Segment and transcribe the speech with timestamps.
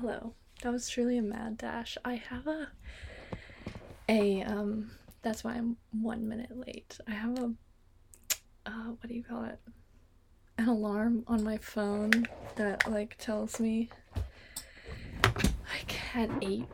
[0.00, 0.32] Hello.
[0.62, 1.98] That was truly a mad dash.
[2.06, 2.68] I have a
[4.08, 6.98] a um that's why I'm one minute late.
[7.06, 7.52] I have a
[8.64, 9.58] uh what do you call it?
[10.56, 12.26] An alarm on my phone
[12.56, 13.90] that like tells me
[15.22, 16.64] like at eight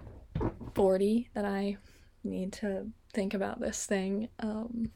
[0.77, 1.79] forty that I
[2.23, 4.29] need to think about this thing.
[4.39, 4.93] Um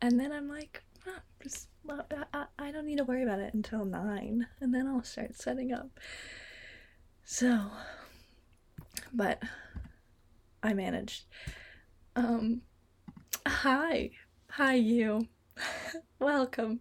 [0.00, 1.68] and then I'm like, ah, just
[2.32, 5.74] I, I don't need to worry about it until nine, and then I'll start setting
[5.74, 6.00] up.
[7.30, 7.60] So,
[9.12, 9.42] but
[10.62, 11.26] I managed.
[12.16, 12.62] Um,
[13.46, 14.12] hi,
[14.48, 15.28] hi, you.
[16.18, 16.80] Welcome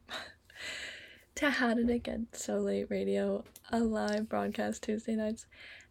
[1.35, 3.43] to How Did It Get So Late Radio,
[3.73, 5.47] a live broadcast Tuesday nights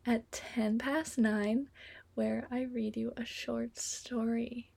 [0.06, 1.68] at 10 past 9,
[2.14, 4.70] where I read you a short story.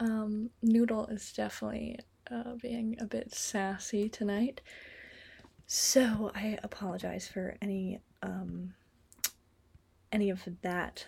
[0.00, 1.98] Um, Noodle is definitely
[2.30, 4.62] uh, being a bit sassy tonight.
[5.66, 8.72] So I apologize for any um,
[10.12, 11.06] any of that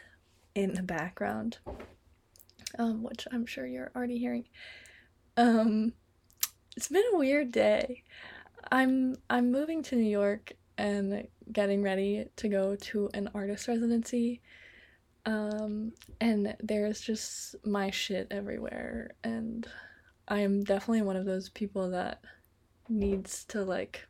[0.55, 1.59] in the background,
[2.79, 4.45] um, which I'm sure you're already hearing.
[5.37, 5.93] Um,
[6.77, 8.05] it's been a weird day.
[8.71, 14.41] I'm I'm moving to New York and getting ready to go to an artist residency.
[15.27, 19.67] Um, and there's just my shit everywhere and
[20.27, 22.23] I am definitely one of those people that
[22.89, 24.07] needs to like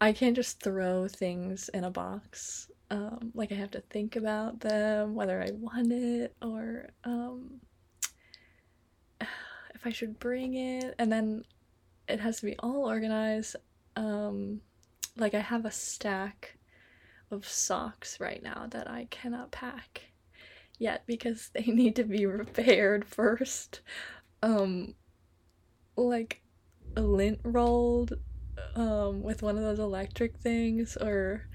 [0.00, 2.69] I can't just throw things in a box.
[2.90, 7.60] Um, like I have to think about them, whether I want it or um,
[9.20, 11.44] if I should bring it, and then
[12.08, 13.56] it has to be all organized.
[13.96, 14.60] Um,
[15.16, 16.56] like I have a stack
[17.30, 20.10] of socks right now that I cannot pack
[20.78, 23.80] yet because they need to be repaired first
[24.42, 24.94] um
[25.96, 26.42] like
[26.96, 28.14] a lint rolled
[28.74, 31.46] um with one of those electric things or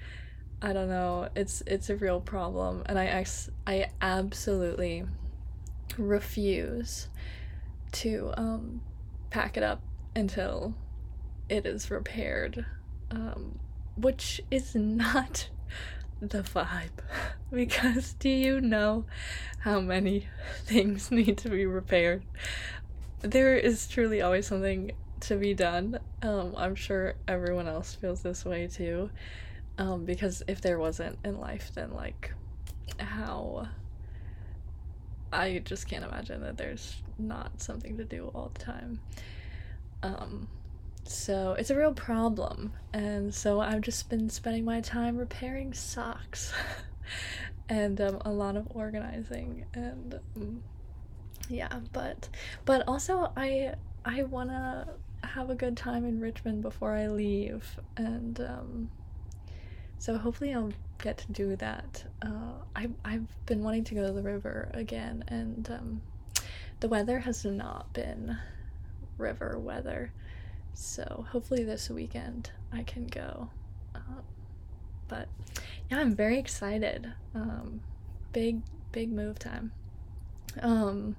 [0.66, 5.04] I don't know it's it's a real problem and I ex- I absolutely
[5.96, 7.08] refuse
[7.92, 8.80] to um
[9.30, 9.80] pack it up
[10.16, 10.74] until
[11.48, 12.66] it is repaired
[13.12, 13.60] um
[13.96, 15.50] which is not
[16.20, 16.98] the vibe
[17.52, 19.04] because do you know
[19.60, 20.26] how many
[20.64, 22.24] things need to be repaired
[23.20, 24.90] there is truly always something
[25.20, 25.98] to be done.
[26.22, 29.10] Um, I'm sure everyone else feels this way too.
[29.78, 32.32] Um, because if there wasn't in life, then like
[32.98, 33.68] how
[35.32, 39.00] I just can't imagine that there's not something to do all the time.
[40.02, 40.48] Um,
[41.04, 46.52] so it's a real problem, and so I've just been spending my time repairing socks
[47.68, 50.20] and um, a lot of organizing and.
[50.36, 50.62] Um,
[51.48, 52.28] yeah but
[52.64, 53.72] but also i
[54.04, 54.86] i want to
[55.24, 58.90] have a good time in richmond before i leave and um
[59.98, 62.04] so hopefully i'll get to do that.
[62.22, 66.00] Uh i i've been wanting to go to the river again and um
[66.80, 68.36] the weather has not been
[69.18, 70.12] river weather.
[70.74, 73.50] So hopefully this weekend i can go.
[73.94, 74.22] Um,
[75.08, 75.28] but
[75.90, 77.12] yeah i'm very excited.
[77.34, 77.80] Um
[78.32, 79.72] big big move time.
[80.60, 81.16] Um,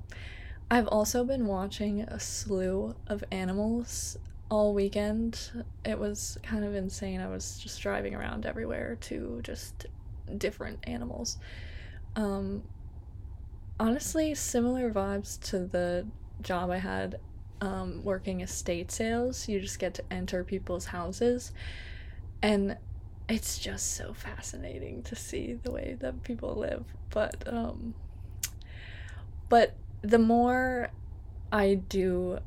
[0.70, 4.18] I've also been watching a slew of animals
[4.50, 5.64] all weekend.
[5.86, 7.22] It was kind of insane.
[7.22, 9.88] I was just driving around everywhere to just
[10.38, 11.38] different animals.
[12.16, 12.64] Um,
[13.80, 16.08] honestly, similar vibes to the
[16.42, 17.20] job I had
[17.62, 19.48] um, working estate sales.
[19.48, 21.52] You just get to enter people's houses,
[22.42, 22.78] and
[23.28, 26.86] it's just so fascinating to see the way that people live.
[27.10, 27.94] But um,
[29.50, 30.90] but the more
[31.52, 32.40] I do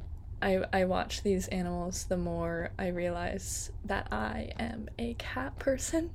[0.43, 6.11] I I watch these animals, the more I realize that I am a cat person.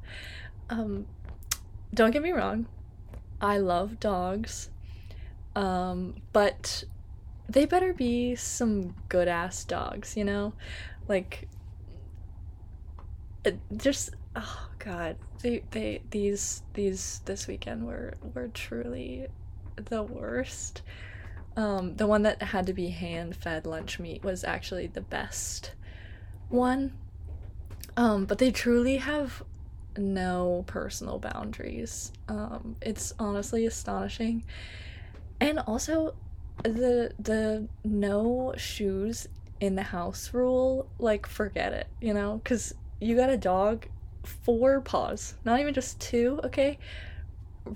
[0.70, 1.06] um
[1.92, 2.66] don't get me wrong.
[3.40, 4.70] I love dogs.
[5.54, 6.84] Um but
[7.48, 10.54] they better be some good ass dogs, you know?
[11.08, 11.48] Like
[13.76, 15.16] just oh god.
[15.42, 19.26] They they these these this weekend were were truly
[19.76, 20.82] the worst.
[21.56, 25.72] Um, the one that had to be hand fed lunch meat was actually the best
[26.48, 26.92] one.
[27.96, 29.42] Um, but they truly have
[29.96, 32.12] no personal boundaries.
[32.28, 34.44] Um, it's honestly astonishing.
[35.40, 36.14] And also
[36.62, 39.28] the the no shoes
[39.60, 42.40] in the house rule, like forget it, you know?
[42.44, 43.86] Cuz you got a dog
[44.24, 46.78] four paws, not even just two, okay?
[47.66, 47.74] R-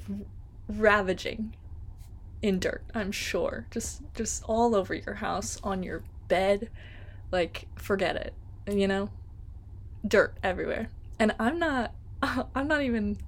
[0.69, 1.55] ravaging
[2.43, 3.67] in dirt, I'm sure.
[3.71, 6.71] Just just all over your house, on your bed.
[7.31, 8.35] Like forget it.
[8.71, 9.11] You know?
[10.07, 10.89] Dirt everywhere.
[11.19, 11.93] And I'm not
[12.23, 13.19] I'm not even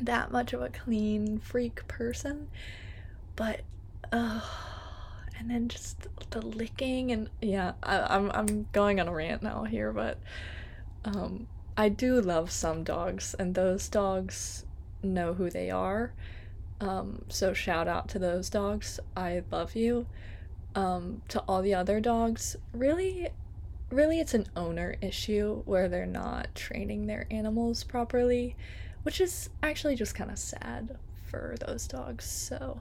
[0.00, 2.48] that much of a clean freak person,
[3.36, 3.60] but
[4.12, 4.40] uh
[5.38, 9.64] and then just the licking and yeah, I, I'm I'm going on a rant now
[9.64, 10.18] here, but
[11.04, 14.64] um I do love some dogs and those dogs
[15.02, 16.12] know who they are.
[16.80, 19.00] Um so shout out to those dogs.
[19.16, 20.06] I love you.
[20.74, 23.28] Um to all the other dogs, really
[23.90, 28.54] really it's an owner issue where they're not training their animals properly,
[29.02, 30.98] which is actually just kind of sad
[31.30, 32.24] for those dogs.
[32.24, 32.80] So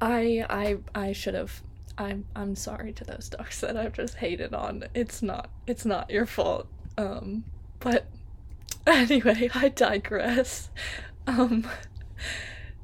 [0.00, 1.62] I I I should have
[1.96, 4.84] I'm I'm sorry to those dogs that I've just hated on.
[4.94, 6.66] It's not it's not your fault.
[6.98, 7.44] Um
[7.80, 8.06] but
[8.86, 10.70] anyway, I digress.
[11.26, 11.66] Um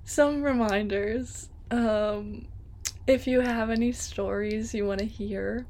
[0.05, 1.49] some reminders.
[1.71, 2.47] Um
[3.07, 5.67] if you have any stories you want to hear,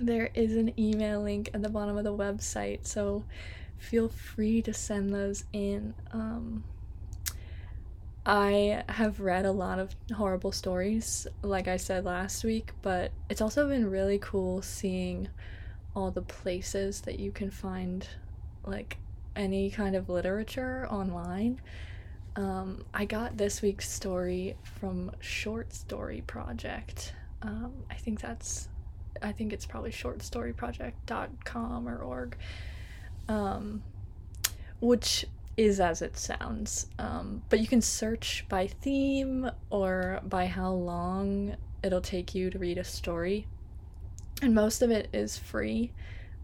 [0.00, 3.24] there is an email link at the bottom of the website, so
[3.78, 5.94] feel free to send those in.
[6.12, 6.64] Um,
[8.26, 13.40] I have read a lot of horrible stories, like I said last week, but it's
[13.40, 15.28] also been really cool seeing
[15.94, 18.06] all the places that you can find
[18.64, 18.98] like
[19.34, 21.60] any kind of literature online.
[22.38, 27.12] Um, I got this week's story from Short Story Project.
[27.42, 28.68] Um, I think that's
[29.20, 32.36] I think it's probably shortstoryproject.com or org,
[33.28, 33.82] um,
[34.80, 35.26] which
[35.56, 36.86] is as it sounds.
[37.00, 42.58] Um, but you can search by theme or by how long it'll take you to
[42.60, 43.48] read a story.
[44.42, 45.90] And most of it is free.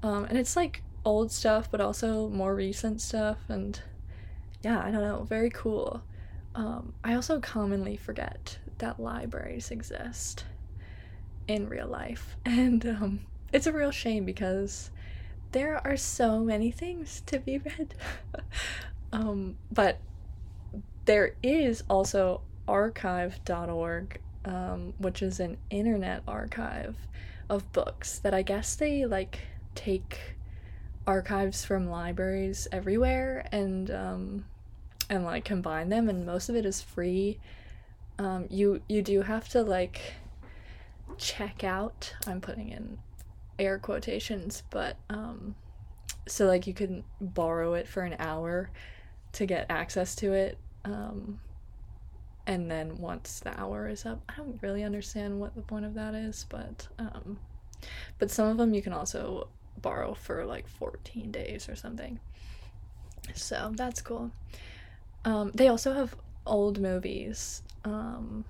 [0.02, 3.38] Um, and it's like old stuff, but also more recent stuff.
[3.48, 3.80] And
[4.64, 6.02] yeah, I don't know, very cool.
[6.54, 10.44] Um, I also commonly forget that libraries exist
[11.46, 12.36] in real life.
[12.46, 13.20] And um,
[13.52, 14.90] it's a real shame because
[15.52, 17.94] there are so many things to be read.
[19.12, 19.98] um, but
[21.04, 26.96] there is also archive.org, um, which is an internet archive
[27.50, 29.40] of books that I guess they like
[29.74, 30.18] take
[31.06, 34.44] archives from libraries everywhere and um,
[35.10, 37.38] and like combine them and most of it is free.
[38.18, 40.14] Um, you you do have to like
[41.18, 42.14] check out.
[42.26, 42.98] I'm putting in
[43.58, 45.54] air quotations, but um
[46.26, 48.70] so like you can borrow it for an hour
[49.32, 50.58] to get access to it.
[50.84, 51.40] Um
[52.46, 55.94] and then once the hour is up, I don't really understand what the point of
[55.94, 57.38] that is, but um
[58.18, 59.48] but some of them you can also
[59.80, 62.18] borrow for like 14 days or something.
[63.34, 64.30] So that's cool.
[65.24, 66.14] Um, they also have
[66.46, 67.62] old movies.
[67.84, 68.44] Um,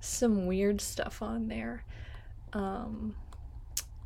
[0.00, 1.84] some weird stuff on there.
[2.52, 3.14] Um,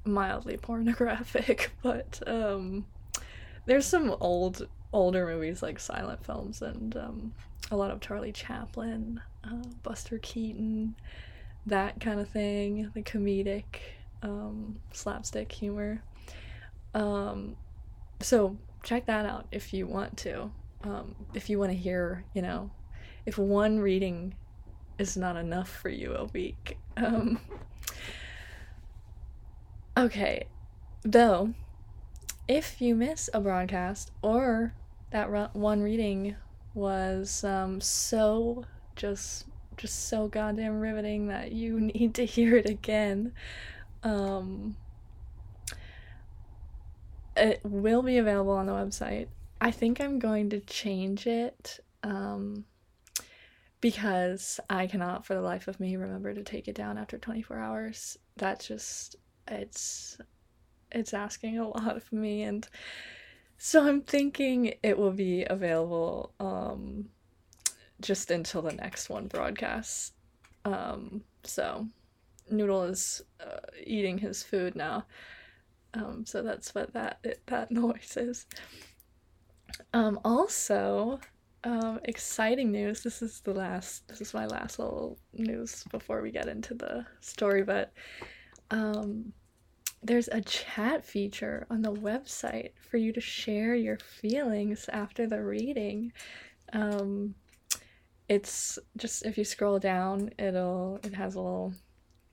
[0.05, 2.87] mildly pornographic, but um,
[3.67, 7.33] there's some old older movies like silent films and um,
[7.71, 10.97] a lot of Charlie Chaplin, uh, Buster Keaton,
[11.67, 13.63] that kind of thing, the comedic
[14.23, 16.03] um, slapstick humor.
[16.95, 17.57] Um,
[18.21, 20.51] so check that out if you want to.
[20.83, 22.71] Um, if you want to hear, you know,
[23.27, 24.35] if one reading
[24.99, 26.79] is not enough for you a week.
[26.97, 27.41] Um,
[29.97, 30.47] okay,
[31.03, 31.55] though,
[32.49, 34.75] if you miss a broadcast or
[35.11, 36.37] that one reading
[36.75, 38.65] was um, so
[38.97, 39.47] just
[39.77, 43.33] just so goddamn riveting that you need to hear it again.
[44.03, 44.77] Um,
[47.37, 49.29] it will be available on the website.
[49.61, 52.65] I think I'm going to change it um,
[53.81, 57.59] because I cannot for the life of me remember to take it down after 24
[57.59, 58.19] hours.
[58.37, 59.17] That's just
[59.49, 60.19] it's
[60.93, 62.67] it's asking a lot of me and
[63.59, 67.09] so I'm thinking it will be available um
[68.01, 70.13] just until the next one broadcasts.
[70.65, 71.87] Um so
[72.51, 75.07] Noodle is uh, eating his food now.
[75.95, 78.47] Um so that's what that it, that noise is.
[79.93, 81.21] Um also
[81.65, 83.03] um, exciting news.
[83.03, 84.09] This is the last.
[84.09, 87.63] This is my last little news before we get into the story.
[87.63, 87.93] But
[88.71, 89.33] um,
[90.03, 95.43] there's a chat feature on the website for you to share your feelings after the
[95.43, 96.13] reading.
[96.73, 97.35] Um,
[98.29, 101.75] it's just if you scroll down, it'll it has a little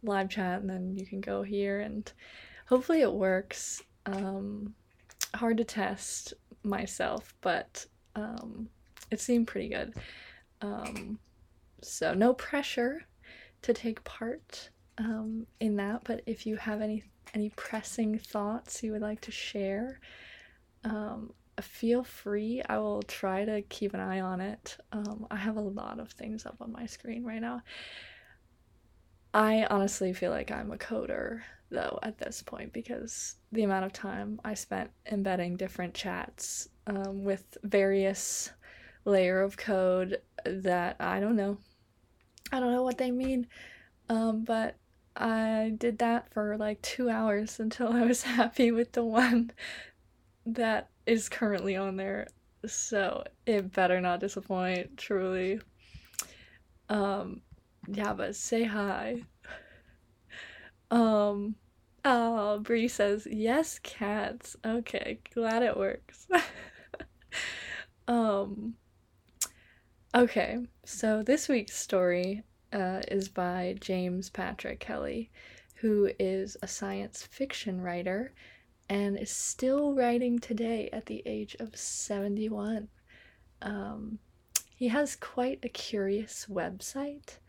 [0.03, 2.09] live chat, and then you can go here, and
[2.67, 3.81] hopefully it works.
[4.05, 4.73] Um,
[5.35, 6.33] hard to test
[6.67, 8.69] myself, but um,
[9.11, 9.93] it seemed pretty good.
[10.61, 11.19] Um,
[11.81, 13.03] so no pressure
[13.61, 18.93] to take part um, in that, but if you have any any pressing thoughts you
[18.93, 19.99] would like to share,
[20.85, 22.61] um, feel free.
[22.69, 24.77] I will try to keep an eye on it.
[24.91, 27.61] Um, I have a lot of things up on my screen right now.
[29.33, 33.93] I honestly feel like I'm a coder though at this point because the amount of
[33.93, 38.51] time I spent embedding different chats um, with various
[39.05, 41.57] layer of code that I don't know.
[42.51, 43.47] I don't know what they mean,
[44.09, 44.77] um, but
[45.15, 49.51] I did that for like two hours until I was happy with the one
[50.45, 52.27] that is currently on there.
[52.65, 55.59] So it better not disappoint, truly.
[56.89, 57.41] Um,
[57.87, 59.23] yeah, but say hi.
[60.91, 61.55] Um,
[62.05, 64.55] oh, Bree says, yes, cats.
[64.65, 66.27] Okay, glad it works.
[68.07, 68.75] um,
[70.15, 75.31] okay, so this week's story uh, is by James Patrick Kelly,
[75.75, 78.33] who is a science fiction writer
[78.89, 82.87] and is still writing today at the age of 71.
[83.61, 84.19] Um,
[84.75, 87.39] he has quite a curious website.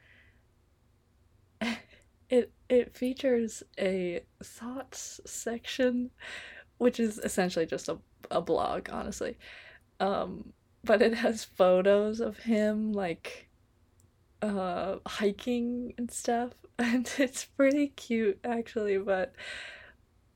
[2.31, 6.11] It it features a thoughts section,
[6.79, 7.99] which is essentially just a,
[8.31, 9.39] a blog, honestly.
[10.01, 10.53] Um,
[10.85, 13.49] but it has photos of him like
[14.43, 19.33] uh hiking and stuff and it's pretty cute actually but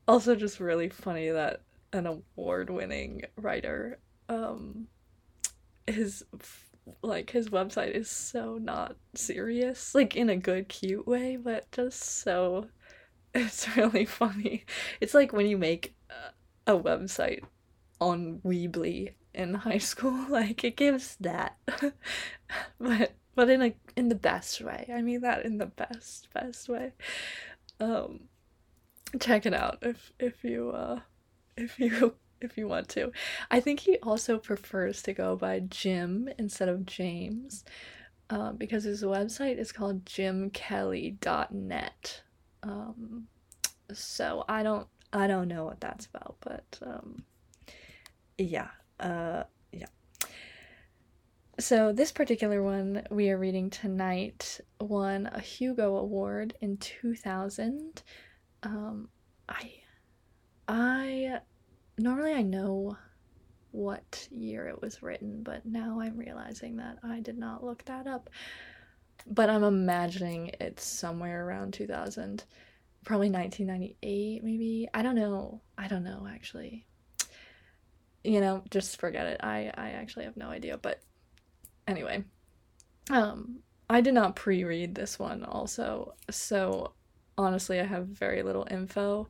[0.07, 1.61] also just really funny that
[1.93, 3.97] an award-winning writer
[4.27, 4.87] um
[5.87, 6.25] his
[7.01, 12.01] like his website is so not serious like in a good cute way but just
[12.01, 12.67] so
[13.35, 14.63] it's really funny.
[15.01, 15.95] It's like when you make
[16.67, 17.43] a, website
[17.99, 21.57] on weebly in high school like it gives that.
[22.79, 24.87] But but in a in the best way.
[24.93, 26.93] I mean that in the best best way.
[27.79, 28.25] Um
[29.19, 30.99] check it out if if you uh
[31.57, 32.13] if you
[32.43, 33.11] if you want to.
[33.51, 37.63] I think he also prefers to go by jim instead of james
[38.29, 40.61] uh, because his website is called jimkelly.net
[42.63, 43.27] um
[43.91, 47.23] so i don't i don't know what that's about but um
[48.37, 48.69] yeah
[48.99, 49.85] uh yeah.
[51.59, 58.01] So this particular one we are reading tonight won a hugo award in 2000
[58.63, 59.09] um,
[59.47, 59.71] I,
[60.67, 61.39] I,
[61.97, 62.97] normally I know
[63.71, 68.07] what year it was written, but now I'm realizing that I did not look that
[68.07, 68.29] up.
[69.25, 72.43] But I'm imagining it's somewhere around 2000,
[73.03, 74.87] probably 1998, maybe.
[74.93, 75.61] I don't know.
[75.77, 76.85] I don't know actually.
[78.23, 79.39] You know, just forget it.
[79.43, 81.01] I I actually have no idea, but
[81.87, 82.23] anyway.
[83.09, 83.59] Um
[83.89, 86.13] I did not pre-read this one also.
[86.29, 86.93] So
[87.37, 89.29] honestly, I have very little info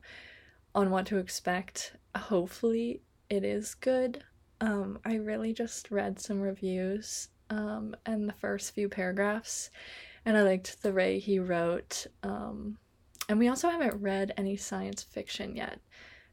[0.74, 1.94] on what to expect.
[2.16, 3.00] Hopefully,
[3.30, 4.22] it is good.
[4.60, 9.70] Um, I really just read some reviews um, and the first few paragraphs,
[10.24, 12.06] and I liked the way he wrote.
[12.22, 12.78] Um,
[13.28, 15.80] and we also haven't read any science fiction yet,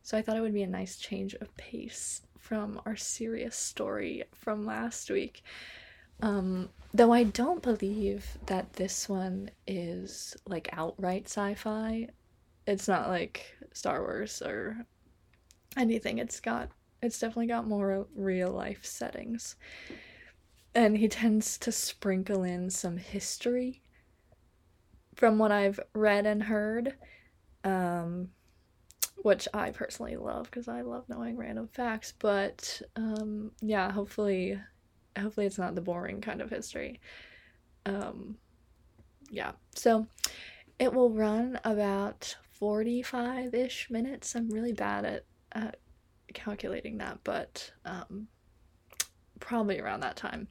[0.03, 4.23] so I thought it would be a nice change of pace from our serious story
[4.33, 5.43] from last week.
[6.21, 12.09] Um, though I don't believe that this one is like outright sci fi.
[12.71, 14.85] It's not like Star Wars or
[15.77, 16.17] anything.
[16.17, 16.69] It's got,
[17.01, 19.55] it's definitely got more real life settings.
[20.73, 23.81] And he tends to sprinkle in some history
[25.15, 26.95] from what I've read and heard.
[27.63, 28.29] Um,
[29.23, 32.13] which I personally love because I love knowing random facts.
[32.17, 34.59] But um, yeah, hopefully
[35.19, 36.99] hopefully it's not the boring kind of history.
[37.85, 38.37] Um,
[39.29, 40.07] yeah, so
[40.79, 44.35] it will run about 45 ish minutes.
[44.35, 45.79] I'm really bad at, at
[46.31, 48.27] calculating that, but um,
[49.39, 50.47] probably around that time.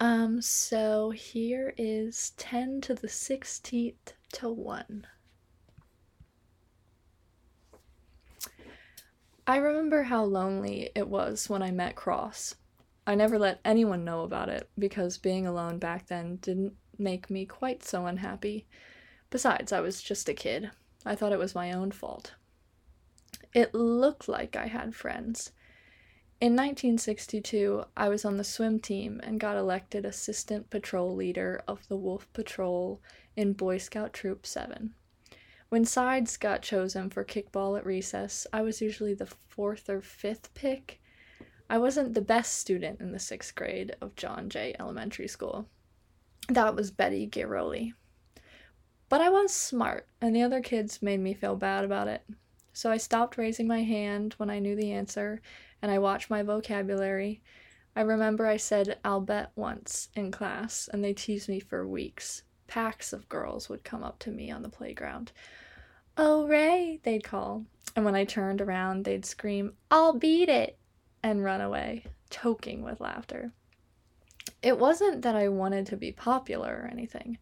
[0.00, 5.06] Um, so here is 10 to the 16th to 1.
[9.46, 12.56] I remember how lonely it was when I met Cross.
[13.06, 17.46] I never let anyone know about it because being alone back then didn't make me
[17.46, 18.66] quite so unhappy.
[19.30, 20.70] Besides, I was just a kid.
[21.04, 22.34] I thought it was my own fault.
[23.54, 25.52] It looked like I had friends.
[26.40, 31.86] In 1962, I was on the swim team and got elected assistant patrol leader of
[31.88, 33.00] the Wolf Patrol
[33.36, 34.94] in Boy Scout Troop 7.
[35.68, 40.54] When sides got chosen for kickball at recess, I was usually the fourth or fifth
[40.54, 41.00] pick,
[41.70, 45.68] I wasn't the best student in the sixth grade of John Jay Elementary School.
[46.48, 47.92] That was Betty Giroli.
[49.08, 52.22] But I was smart, and the other kids made me feel bad about it.
[52.72, 55.40] So I stopped raising my hand when I knew the answer
[55.82, 57.40] and I watched my vocabulary.
[57.94, 62.42] I remember I said I'll bet once in class, and they teased me for weeks.
[62.66, 65.32] Packs of girls would come up to me on the playground.
[66.16, 67.64] Oh, Ray, they'd call.
[67.96, 70.78] And when I turned around, they'd scream, I'll beat it,
[71.22, 73.52] and run away, choking with laughter.
[74.62, 77.38] It wasn't that I wanted to be popular or anything.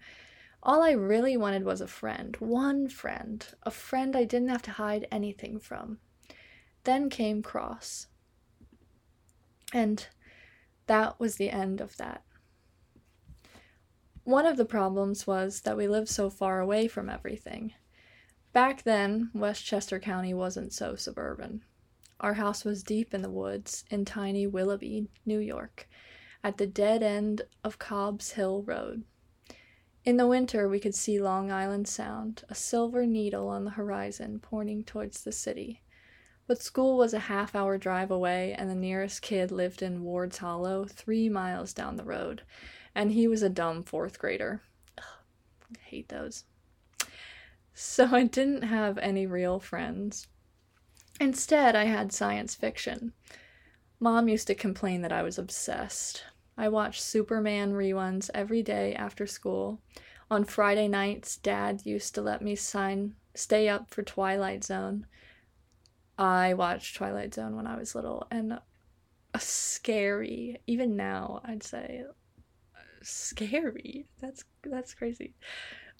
[0.67, 4.73] All I really wanted was a friend, one friend, a friend I didn't have to
[4.73, 5.99] hide anything from.
[6.83, 8.09] Then came Cross.
[9.73, 10.05] And
[10.89, 12.25] that was the end of that.
[14.25, 17.73] One of the problems was that we lived so far away from everything.
[18.53, 21.63] Back then, Westchester County wasn't so suburban.
[22.19, 25.89] Our house was deep in the woods in tiny Willoughby, New York,
[26.43, 29.05] at the dead end of Cobb's Hill Road.
[30.07, 34.39] In the winter, we could see Long Island Sound, a silver needle on the horizon
[34.39, 35.83] pointing towards the city.
[36.47, 40.39] But school was a half hour drive away, and the nearest kid lived in Ward's
[40.39, 42.43] Hollow, three miles down the road,
[42.95, 44.63] and he was a dumb fourth grader.
[44.97, 45.05] Ugh,
[45.75, 46.45] I hate those.
[47.75, 50.29] So I didn't have any real friends.
[51.19, 53.13] Instead, I had science fiction.
[53.99, 56.23] Mom used to complain that I was obsessed.
[56.57, 59.81] I watched Superman reruns every day after school.
[60.31, 65.07] On Friday nights, Dad used to let me sign stay up for Twilight Zone.
[66.19, 68.59] I watched Twilight Zone when I was little and
[69.39, 70.59] scary.
[70.67, 72.05] Even now, I'd say
[73.03, 74.07] scary.
[74.21, 75.35] That's that's crazy.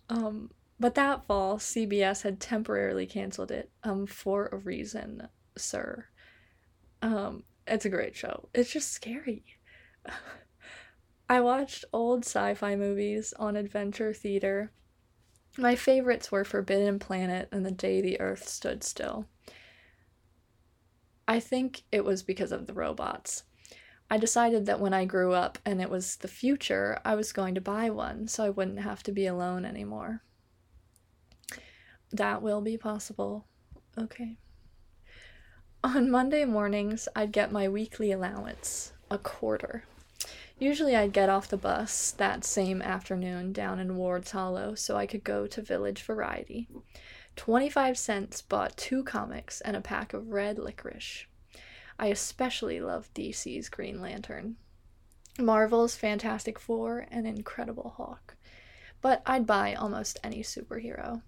[0.09, 6.07] Um but that fall, CBS had temporarily canceled it um for a reason, sir.
[7.03, 8.49] Um it's a great show.
[8.55, 9.45] It's just scary.
[11.29, 14.71] I watched old sci fi movies on Adventure Theater.
[15.59, 19.27] My favorites were Forbidden Planet and The Day the Earth Stood Still.
[21.27, 23.43] I think it was because of the robots.
[24.09, 27.57] I decided that when I grew up and it was the future, I was going
[27.57, 30.23] to buy one so I wouldn't have to be alone anymore.
[32.13, 33.47] That will be possible.
[33.99, 34.37] Okay.
[35.83, 39.83] On Monday mornings, I'd get my weekly allowance, a quarter.
[40.59, 45.07] Usually I'd get off the bus that same afternoon down in Ward's Hollow so I
[45.07, 46.67] could go to Village Variety.
[47.37, 51.27] 25 cents bought two comics and a pack of red licorice.
[51.99, 54.57] I especially loved DC's Green Lantern,
[55.39, 58.37] Marvel's Fantastic Four, and Incredible Hulk.
[59.03, 61.21] But I'd buy almost any superhero.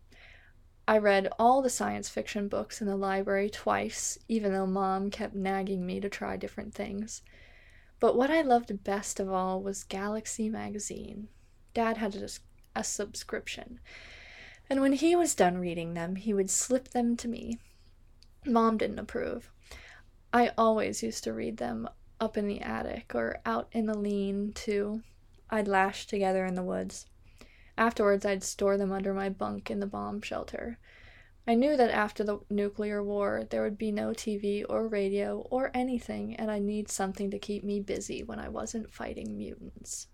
[0.87, 5.35] I read all the science fiction books in the library twice, even though mom kept
[5.35, 7.21] nagging me to try different things.
[8.01, 11.29] But what I loved best of all was Galaxy magazine.
[11.75, 12.29] Dad had a,
[12.77, 13.81] a subscription,
[14.71, 17.59] and when he was done reading them, he would slip them to me.
[18.47, 19.51] Mom didn't approve.
[20.33, 21.89] I always used to read them
[22.21, 25.03] up in the attic or out in the lean to.
[25.51, 27.07] I'd lash together in the woods.
[27.77, 30.79] Afterwards, I'd store them under my bunk in the bomb shelter.
[31.49, 35.71] I knew that after the nuclear war, there would be no TV or radio or
[35.73, 40.09] anything, and I'd need something to keep me busy when I wasn't fighting mutants.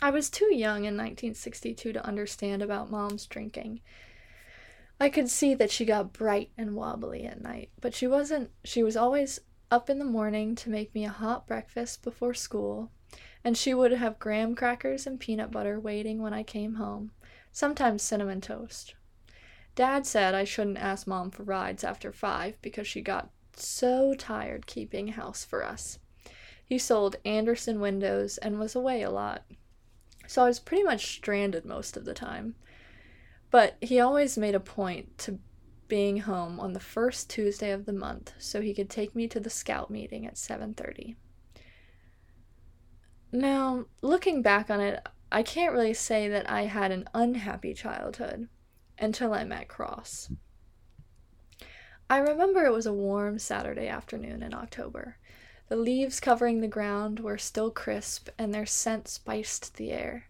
[0.00, 3.80] I was too young in 1962 to understand about mom's drinking.
[5.00, 8.50] I could see that she got bright and wobbly at night, but she wasn't.
[8.62, 12.92] She was always up in the morning to make me a hot breakfast before school,
[13.42, 17.10] and she would have graham crackers and peanut butter waiting when I came home,
[17.50, 18.94] sometimes cinnamon toast.
[19.80, 24.66] Dad said I shouldn't ask Mom for rides after five because she got so tired
[24.66, 25.98] keeping house for us.
[26.62, 29.46] He sold Andersen windows and was away a lot.
[30.26, 32.56] So I was pretty much stranded most of the time.
[33.50, 35.38] But he always made a point to
[35.88, 39.40] being home on the first Tuesday of the month so he could take me to
[39.40, 41.16] the scout meeting at 7:30.
[43.32, 48.50] Now, looking back on it, I can't really say that I had an unhappy childhood
[49.00, 50.30] until I met Cross.
[52.08, 55.16] I remember it was a warm Saturday afternoon in October.
[55.68, 60.24] The leaves covering the ground were still crisp, and their scent spiced the air.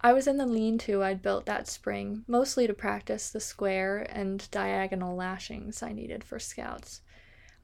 [0.00, 4.06] I was in the lean to I'd built that spring, mostly to practice the square
[4.10, 7.02] and diagonal lashings I needed for scouts.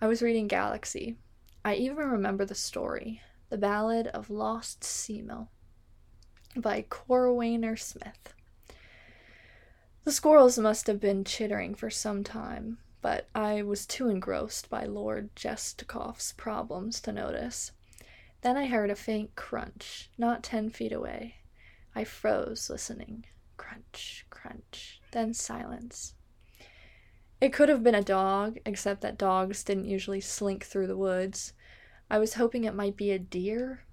[0.00, 1.16] I was reading Galaxy.
[1.64, 5.48] I even remember the story The Ballad of Lost C'mell
[6.56, 8.34] by Cordwainer Smith.
[10.08, 14.86] The squirrels must have been chittering for some time, but I was too engrossed by
[14.86, 17.72] Lord Jestocost's problems to notice.
[18.40, 21.34] Then I heard a faint crunch, not ten feet away.
[21.94, 23.26] I froze, listening.
[23.58, 26.14] Crunch, crunch, then silence.
[27.38, 31.52] It could have been a dog, except that dogs didn't usually slink through the woods.
[32.08, 33.84] I was hoping it might be a deer.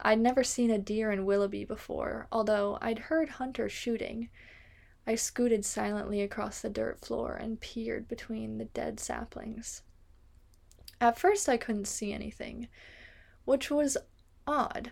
[0.00, 4.30] I'd never seen a deer in Willoughby before, although I'd heard hunters shooting.
[5.08, 9.80] I scooted silently across the dirt floor and peered between the dead saplings.
[11.00, 12.68] At first, I couldn't see anything,
[13.46, 13.96] which was
[14.46, 14.90] odd.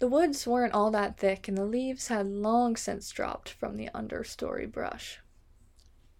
[0.00, 3.88] The woods weren't all that thick, and the leaves had long since dropped from the
[3.94, 5.20] understory brush.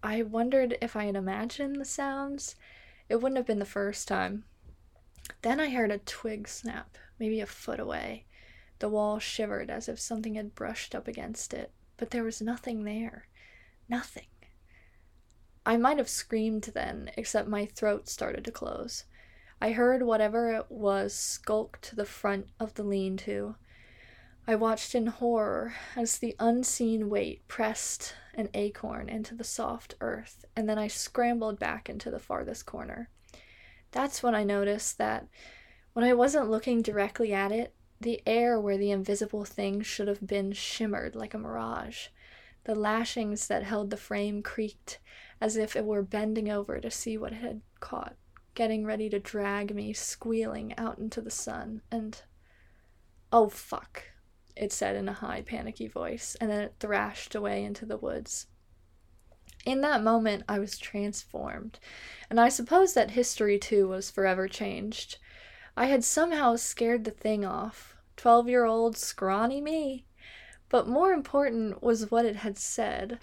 [0.01, 2.55] I wondered if I had imagined the sounds.
[3.09, 4.45] It wouldn't have been the first time.
[5.43, 8.25] Then I heard a twig snap, maybe a foot away.
[8.79, 12.85] The wall shivered as if something had brushed up against it, but there was nothing
[12.85, 13.27] there.
[13.89, 14.27] Nothing.
[15.65, 19.03] I might have screamed then, except my throat started to close.
[19.61, 23.55] I heard whatever it was skulk to the front of the lean to.
[24.47, 30.45] I watched in horror as the unseen weight pressed an acorn into the soft earth,
[30.55, 33.09] and then I scrambled back into the farthest corner.
[33.91, 35.27] That's when I noticed that
[35.93, 40.25] when I wasn't looking directly at it, the air where the invisible thing should have
[40.25, 42.07] been shimmered like a mirage.
[42.63, 44.99] The lashings that held the frame creaked
[45.41, 48.15] as if it were bending over to see what it had caught,
[48.53, 52.21] getting ready to drag me squealing out into the sun, and.
[53.31, 54.05] Oh, fuck,
[54.55, 58.47] it said in a high, panicky voice, and then it thrashed away into the woods.
[59.65, 61.79] In that moment, I was transformed,
[62.29, 65.17] and I suppose that history too was forever changed.
[65.77, 67.95] I had somehow scared the thing off.
[68.17, 70.05] Twelve year old scrawny me.
[70.69, 73.19] But more important was what it had said.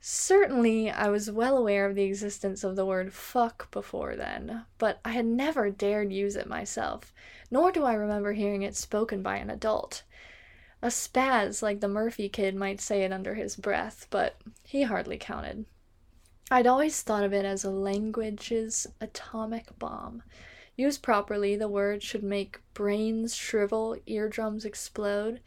[0.00, 5.00] Certainly, I was well aware of the existence of the word fuck before then, but
[5.04, 7.12] I had never dared use it myself,
[7.50, 10.02] nor do I remember hearing it spoken by an adult.
[10.82, 15.16] A spaz like the Murphy kid might say it under his breath, but he hardly
[15.18, 15.64] counted.
[16.50, 20.22] I'd always thought of it as a language's atomic bomb.
[20.76, 25.40] Used properly, the word should make brains shrivel, eardrums explode,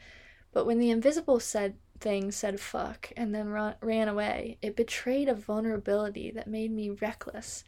[0.52, 5.30] but when the invisible said thing said fuck and then run, ran away, it betrayed
[5.30, 7.64] a vulnerability that made me reckless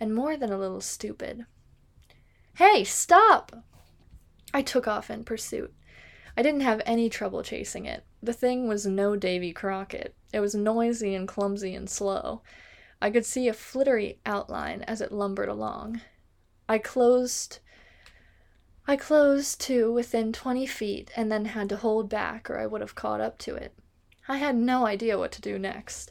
[0.00, 1.46] and more than a little stupid.
[2.56, 3.64] Hey, stop!
[4.52, 5.72] I took off in pursuit.
[6.36, 8.04] I didn't have any trouble chasing it.
[8.22, 10.14] The thing was no Davy Crockett.
[10.32, 12.42] It was noisy and clumsy and slow.
[13.00, 16.00] I could see a flittery outline as it lumbered along.
[16.68, 17.60] I closed
[18.86, 22.80] I closed to within 20 feet and then had to hold back or I would
[22.80, 23.74] have caught up to it.
[24.26, 26.10] I had no idea what to do next.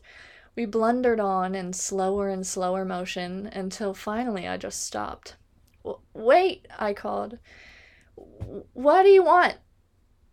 [0.55, 5.35] We blundered on in slower and slower motion until finally I just stopped.
[6.13, 7.39] Wait, I called.
[8.73, 9.55] What do you want?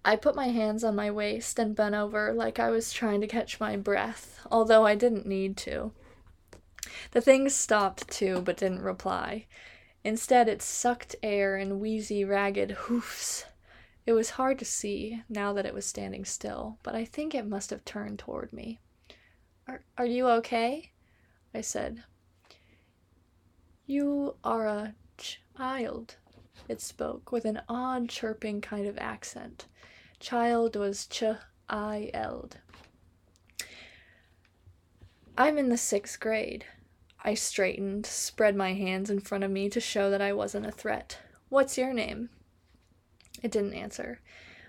[0.05, 3.27] I put my hands on my waist and bent over like I was trying to
[3.27, 5.93] catch my breath, although I didn't need to.
[7.13, 9.47] The thing stopped too, but didn't reply.
[10.05, 13.47] Instead, it sucked air in wheezy, ragged hoofs.
[14.07, 17.47] It was hard to see now that it was standing still, but I think it
[17.47, 18.81] must have turned toward me.
[19.67, 20.93] Are, are you okay?
[21.55, 22.05] I said.
[23.87, 26.17] You are a child,
[26.69, 29.67] it spoke with an odd chirping kind of accent.
[30.21, 31.25] Child was ch
[31.69, 32.59] I eld.
[35.37, 36.65] I'm in the sixth grade.
[37.25, 40.71] I straightened, spread my hands in front of me to show that I wasn't a
[40.71, 41.19] threat.
[41.49, 42.29] What's your name?
[43.43, 44.21] It didn't answer.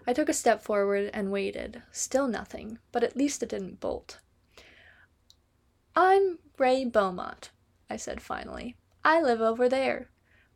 [0.08, 1.82] I took a step forward and waited.
[1.92, 4.20] Still nothing, but at least it didn't bolt.
[5.96, 7.52] I'm Ray Beaumont,
[7.90, 8.78] I said finally.
[9.04, 10.10] I live over there.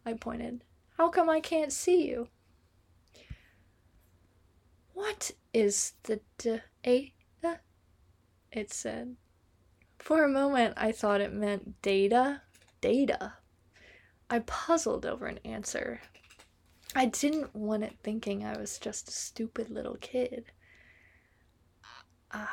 [0.05, 0.63] I pointed.
[0.97, 2.29] How come I can't see you?
[4.93, 7.13] What is the d a
[8.51, 9.15] It said.
[10.09, 12.41] For a moment, I thought it meant data.
[12.81, 13.33] Data.
[14.27, 16.01] I puzzled over an answer.
[16.95, 20.45] I didn't want it thinking I was just a stupid little kid.
[22.31, 22.47] Uh,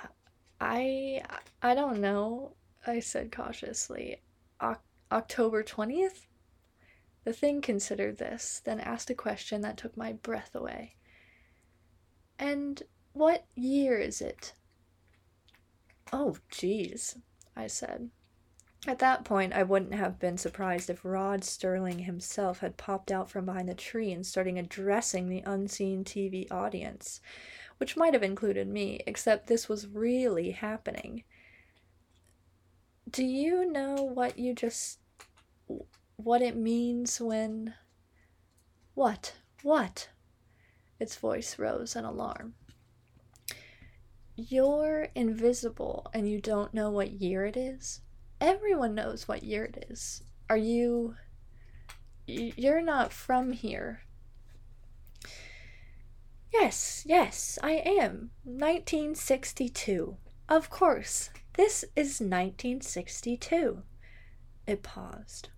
[0.61, 1.23] I
[1.63, 4.21] I don't know, I said cautiously.
[4.61, 4.77] O-
[5.11, 6.27] October 20th?
[7.25, 10.97] The thing considered this, then asked a question that took my breath away.
[12.39, 12.83] And
[13.15, 14.53] what year is it?
[16.13, 17.17] Oh, jeez.
[17.57, 18.11] I said.
[18.87, 23.29] At that point, I wouldn't have been surprised if Rod Serling himself had popped out
[23.29, 27.21] from behind the tree and started addressing the unseen TV audience,
[27.79, 31.25] which might have included me, except this was really happening.
[33.11, 34.99] Do you know what you just.
[36.17, 37.75] what it means when.
[38.95, 39.35] What?
[39.63, 40.11] What?
[41.01, 42.55] Its voice rose in alarm.
[44.37, 48.01] You're invisible and you don't know what year it is?
[48.41, 50.23] everyone knows what year it is.
[50.49, 51.17] Are you.
[52.27, 54.03] You're not from here.
[56.53, 58.31] Yes, yes, I am.
[58.45, 60.17] 1962.
[60.49, 63.83] Of course, this is 1962.
[64.67, 65.51] It paused.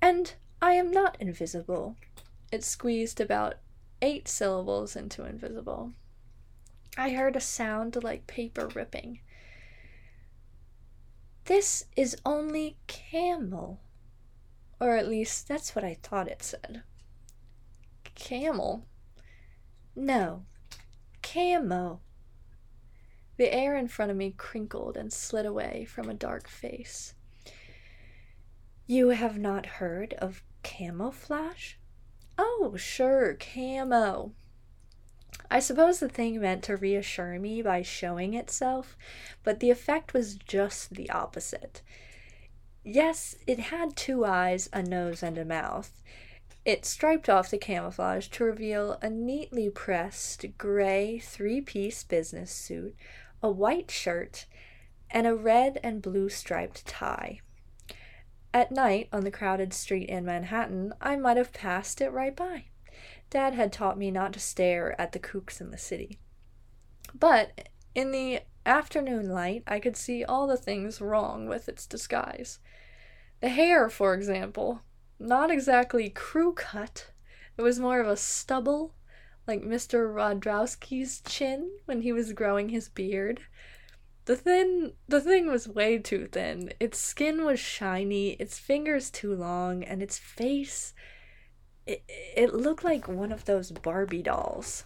[0.00, 1.96] And I am not invisible.
[2.52, 3.54] It squeezed about
[4.00, 5.92] eight syllables into invisible.
[6.96, 9.20] I heard a sound like paper ripping.
[11.46, 13.80] This is only camel.
[14.78, 16.82] Or at least that's what I thought it said.
[18.14, 18.86] Camel?
[19.96, 20.44] No.
[21.22, 22.00] Camo.
[23.38, 27.14] The air in front of me crinkled and slid away from a dark face.
[28.86, 31.74] You have not heard of camouflage?
[32.36, 34.32] Oh, sure, camo.
[35.52, 38.96] I suppose the thing meant to reassure me by showing itself,
[39.44, 41.82] but the effect was just the opposite.
[42.82, 46.02] Yes, it had two eyes, a nose, and a mouth.
[46.64, 52.96] It striped off the camouflage to reveal a neatly pressed gray three piece business suit,
[53.42, 54.46] a white shirt,
[55.10, 57.42] and a red and blue striped tie.
[58.54, 62.64] At night, on the crowded street in Manhattan, I might have passed it right by.
[63.32, 66.18] Dad had taught me not to stare at the kooks in the city.
[67.14, 72.58] But in the afternoon light, I could see all the things wrong with its disguise.
[73.40, 74.82] The hair, for example,
[75.18, 77.10] not exactly crew cut,
[77.56, 78.92] it was more of a stubble,
[79.46, 80.12] like Mr.
[80.14, 83.40] Rodrowski's chin when he was growing his beard.
[84.26, 86.74] The thin the thing was way too thin.
[86.78, 90.92] Its skin was shiny, its fingers too long, and its face
[91.86, 94.84] it, it looked like one of those Barbie dolls.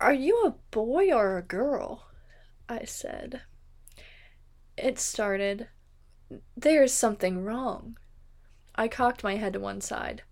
[0.00, 2.08] Are you a boy or a girl?
[2.68, 3.42] I said.
[4.76, 5.68] It started.
[6.56, 7.96] There's something wrong.
[8.74, 10.22] I cocked my head to one side.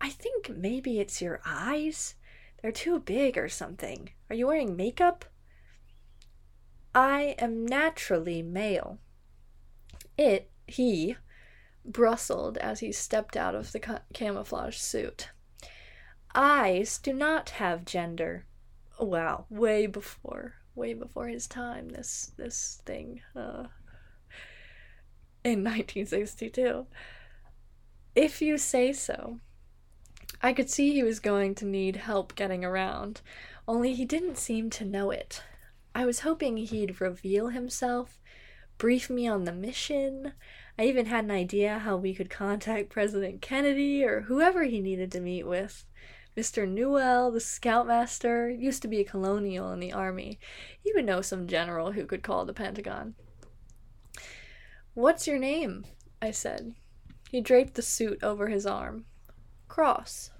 [0.00, 2.16] I think maybe it's your eyes.
[2.60, 4.10] They're too big or something.
[4.28, 5.24] Are you wearing makeup?
[6.94, 8.98] I am naturally male.
[10.18, 11.16] It, he,
[11.84, 15.30] bristled as he stepped out of the ca- camouflage suit.
[16.34, 18.46] Eyes do not have gender.
[18.98, 21.88] Wow, way before, way before his time.
[21.88, 23.66] This this thing, uh,
[25.44, 26.86] in 1962.
[28.14, 29.38] If you say so.
[30.44, 33.20] I could see he was going to need help getting around,
[33.68, 35.42] only he didn't seem to know it.
[35.94, 38.18] I was hoping he'd reveal himself,
[38.76, 40.32] brief me on the mission.
[40.78, 45.12] I even had an idea how we could contact President Kennedy or whoever he needed
[45.12, 45.84] to meet with.
[46.36, 46.66] Mr.
[46.66, 50.38] Newell, the scoutmaster, used to be a colonial in the army.
[50.82, 53.14] He would know some general who could call the Pentagon.
[54.94, 55.84] What's your name?
[56.22, 56.74] I said.
[57.30, 59.04] He draped the suit over his arm.
[59.68, 60.30] Cross.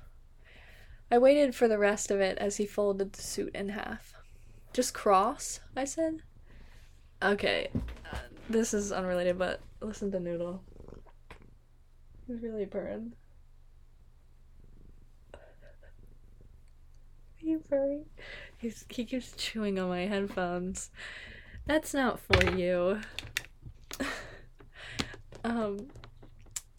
[1.11, 4.15] I waited for the rest of it as he folded the suit in half.
[4.73, 5.61] Just cross?
[5.77, 6.23] I said.
[7.23, 7.69] Okay,
[8.11, 8.17] uh,
[8.49, 10.63] this is unrelated, but listen to Noodle.
[12.27, 13.13] He's really purring.
[17.43, 18.05] you purring?
[18.57, 20.91] He's he keeps chewing on my headphones.
[21.67, 23.01] That's not for you.
[25.45, 25.89] um,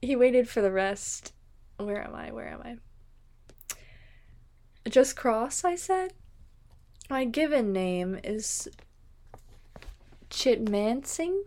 [0.02, 1.34] he waited for the rest.
[1.78, 2.32] Where am I?
[2.32, 2.78] Where am I?
[4.90, 6.14] Just cross, I said.
[7.10, 8.68] My given name is
[10.30, 11.44] Chitmansing.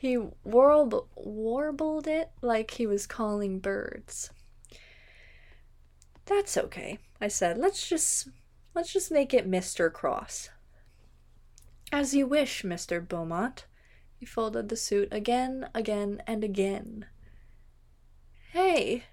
[0.00, 4.30] He warbled, warbled it like he was calling birds.
[6.24, 7.58] That's okay, I said.
[7.58, 8.28] Let's just
[8.74, 9.92] let's just make it Mr.
[9.92, 10.48] Cross.
[11.92, 13.06] As you wish, Mr.
[13.06, 13.66] Beaumont.
[14.16, 17.04] He folded the suit again, again, and again.
[18.52, 19.04] Hey,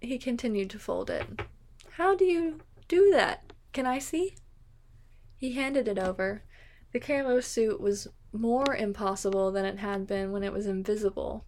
[0.00, 1.26] he continued to fold it.
[1.94, 3.52] How do you do that?
[3.72, 4.36] Can I see?
[5.34, 6.44] He handed it over.
[6.92, 8.06] The camo suit was
[8.36, 11.44] more impossible than it had been when it was invisible.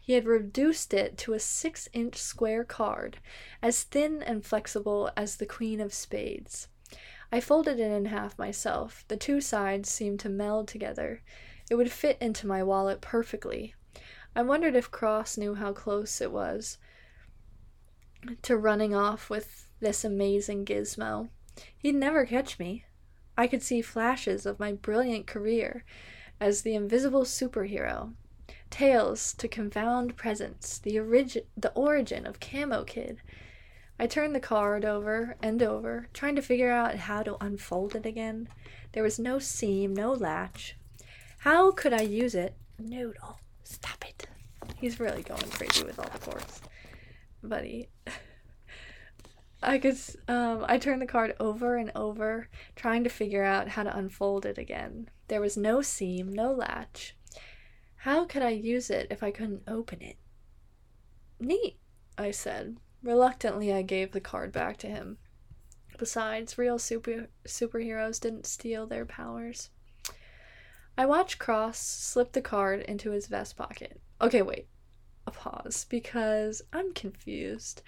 [0.00, 3.18] He had reduced it to a six inch square card,
[3.62, 6.68] as thin and flexible as the Queen of Spades.
[7.30, 9.04] I folded it in half myself.
[9.06, 11.22] The two sides seemed to meld together.
[11.70, 13.74] It would fit into my wallet perfectly.
[14.34, 16.78] I wondered if Cross knew how close it was
[18.42, 21.28] to running off with this amazing gizmo.
[21.78, 22.84] He'd never catch me.
[23.36, 25.84] I could see flashes of my brilliant career
[26.40, 28.14] as the invisible superhero,
[28.70, 33.20] tales to confound presents, the, origi- the origin of Camo Kid.
[33.98, 38.06] I turned the card over and over, trying to figure out how to unfold it
[38.06, 38.48] again.
[38.92, 40.76] There was no seam, no latch.
[41.40, 42.54] How could I use it?
[42.78, 43.38] Noodle.
[43.62, 44.26] Stop it.
[44.76, 46.62] He's really going crazy with all the forks.
[47.42, 47.88] Buddy.
[49.62, 53.82] I could um I turned the card over and over trying to figure out how
[53.82, 55.10] to unfold it again.
[55.28, 57.16] There was no seam, no latch.
[57.96, 60.16] How could I use it if I couldn't open it?
[61.38, 61.78] Neat,
[62.16, 62.78] I said.
[63.02, 65.18] Reluctantly I gave the card back to him.
[65.98, 69.68] Besides, real super superheroes didn't steal their powers.
[70.96, 74.00] I watched Cross slip the card into his vest pocket.
[74.20, 74.68] Okay, wait.
[75.26, 77.82] A pause because I'm confused.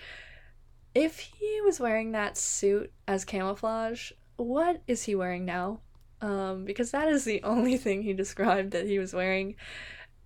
[0.95, 5.81] If he was wearing that suit as camouflage, what is he wearing now?
[6.21, 9.57] Um, because that is the only thing he described that he was wearing,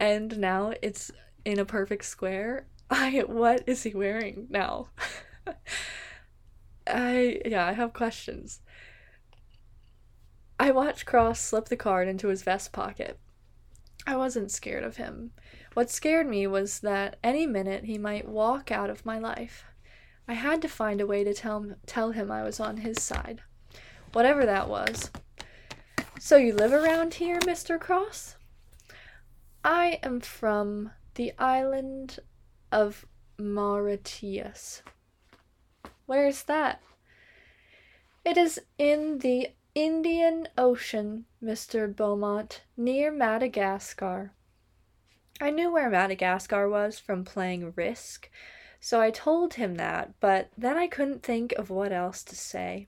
[0.00, 1.10] and now it's
[1.44, 2.66] in a perfect square.
[2.90, 4.88] I what is he wearing now?
[6.86, 8.60] I yeah, I have questions.
[10.58, 13.18] I watched Cross slip the card into his vest pocket.
[14.06, 15.32] I wasn't scared of him.
[15.74, 19.64] What scared me was that any minute he might walk out of my life.
[20.28, 23.42] I had to find a way to tell, tell him I was on his side.
[24.12, 25.10] Whatever that was.
[26.18, 27.78] So you live around here, Mr.
[27.78, 28.36] Cross?
[29.64, 32.18] I am from the island
[32.72, 33.06] of
[33.38, 34.82] Mauritius.
[36.06, 36.80] Where's that?
[38.24, 41.94] It is in the Indian Ocean, Mr.
[41.94, 44.32] Beaumont, near Madagascar.
[45.40, 48.30] I knew where Madagascar was from playing Risk,
[48.86, 52.86] so I told him that, but then I couldn't think of what else to say.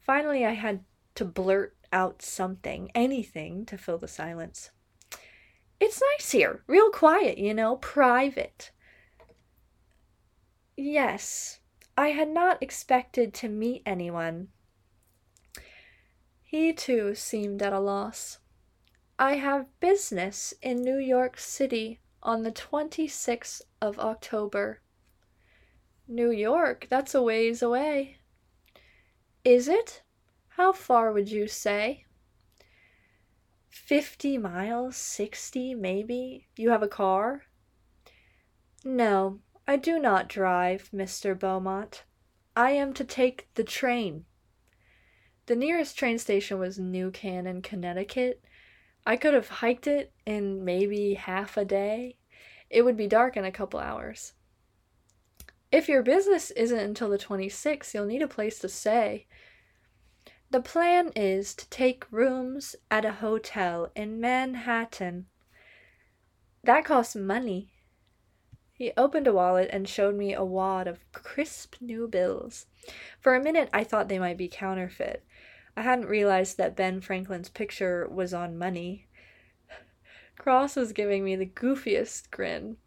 [0.00, 0.80] Finally, I had
[1.14, 4.72] to blurt out something, anything, to fill the silence.
[5.78, 8.72] It's nice here, real quiet, you know, private.
[10.76, 11.60] Yes,
[11.96, 14.48] I had not expected to meet anyone.
[16.42, 18.40] He too seemed at a loss.
[19.16, 24.80] I have business in New York City on the 26th of October.
[26.10, 28.16] New York, that's a ways away.
[29.44, 30.02] Is it?
[30.48, 32.04] How far would you say?
[33.68, 36.48] Fifty miles, sixty, maybe.
[36.56, 37.42] You have a car?
[38.84, 41.38] No, I do not drive, Mr.
[41.38, 42.02] Beaumont.
[42.56, 44.24] I am to take the train.
[45.46, 48.42] The nearest train station was New Canaan, Connecticut.
[49.06, 52.16] I could have hiked it in maybe half a day.
[52.68, 54.32] It would be dark in a couple hours.
[55.72, 59.26] If your business isn't until the 26th, you'll need a place to stay.
[60.50, 65.26] The plan is to take rooms at a hotel in Manhattan.
[66.64, 67.70] That costs money.
[68.72, 72.66] He opened a wallet and showed me a wad of crisp new bills.
[73.20, 75.24] For a minute, I thought they might be counterfeit.
[75.76, 79.06] I hadn't realized that Ben Franklin's picture was on money.
[80.36, 82.78] Cross was giving me the goofiest grin.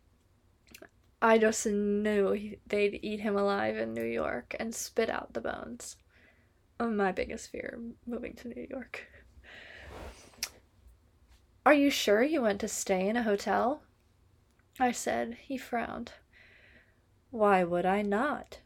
[1.24, 5.96] I just knew they'd eat him alive in New York and spit out the bones.
[6.82, 9.08] Uh, my biggest fear moving to New York.
[11.66, 13.84] Are you sure you went to stay in a hotel?
[14.78, 15.38] I said.
[15.40, 16.12] He frowned.
[17.32, 18.60] Why would I not?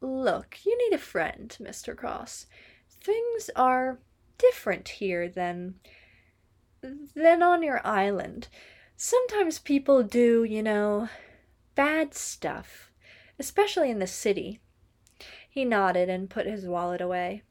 [0.00, 1.96] Look, you need a friend, Mr.
[1.96, 2.46] Cross.
[3.02, 3.98] Things are
[4.38, 5.80] different here than
[6.80, 8.46] than on your island.
[8.96, 11.08] Sometimes people do, you know,
[11.80, 12.92] bad stuff,
[13.38, 14.60] especially in the city.
[15.48, 17.42] He nodded and put his wallet away.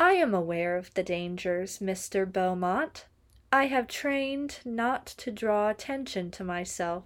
[0.00, 2.26] I am aware of the dangers, Mr.
[2.26, 3.06] Beaumont.
[3.52, 7.04] I have trained not to draw attention to myself.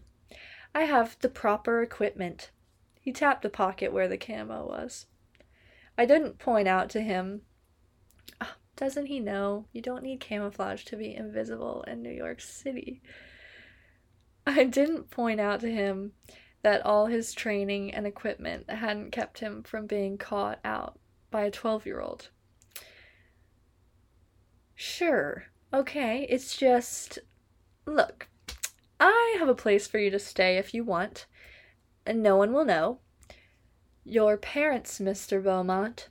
[0.74, 2.50] I have the proper equipment.
[2.98, 5.04] He tapped the pocket where the camo was.
[5.98, 7.42] I didn't point out to him.
[8.40, 13.02] Oh, doesn't he know you don't need camouflage to be invisible in New York City?
[14.46, 16.12] I didn't point out to him
[16.62, 20.98] that all his training and equipment hadn't kept him from being caught out
[21.31, 22.29] by a 12 year old.
[24.75, 27.19] Sure, okay, it's just.
[27.85, 28.29] Look,
[29.00, 31.27] I have a place for you to stay if you want,
[32.06, 33.00] and no one will know.
[34.04, 35.42] Your parents, Mr.
[35.42, 36.08] Beaumont.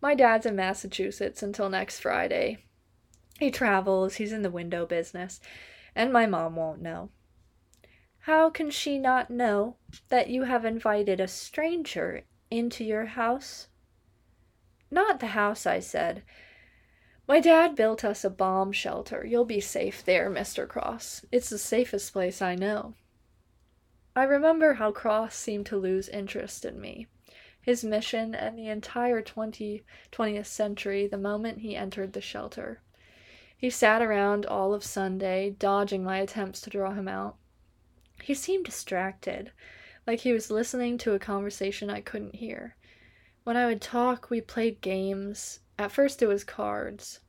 [0.00, 2.58] My dad's in Massachusetts until next Friday.
[3.38, 5.40] He travels, he's in the window business,
[5.94, 7.10] and my mom won't know.
[8.24, 9.76] How can she not know
[10.10, 13.68] that you have invited a stranger into your house?
[14.90, 16.22] Not the house, I said.
[17.26, 19.24] My dad built us a bomb shelter.
[19.24, 20.68] You'll be safe there, Mr.
[20.68, 21.24] Cross.
[21.32, 22.94] It's the safest place I know.
[24.14, 27.06] I remember how Cross seemed to lose interest in me,
[27.62, 32.82] his mission, and the entire 20, 20th century the moment he entered the shelter.
[33.56, 37.36] He sat around all of Sunday, dodging my attempts to draw him out.
[38.22, 39.52] He seemed distracted,
[40.06, 42.76] like he was listening to a conversation I couldn't hear.
[43.44, 45.60] When I would talk, we played games.
[45.78, 47.20] At first, it was cards.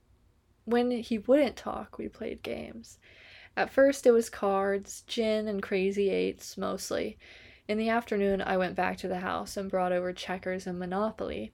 [0.66, 3.00] When he wouldn't talk, we played games.
[3.56, 7.18] At first, it was cards, gin, and crazy eights mostly.
[7.68, 11.54] In the afternoon, I went back to the house and brought over checkers and Monopoly,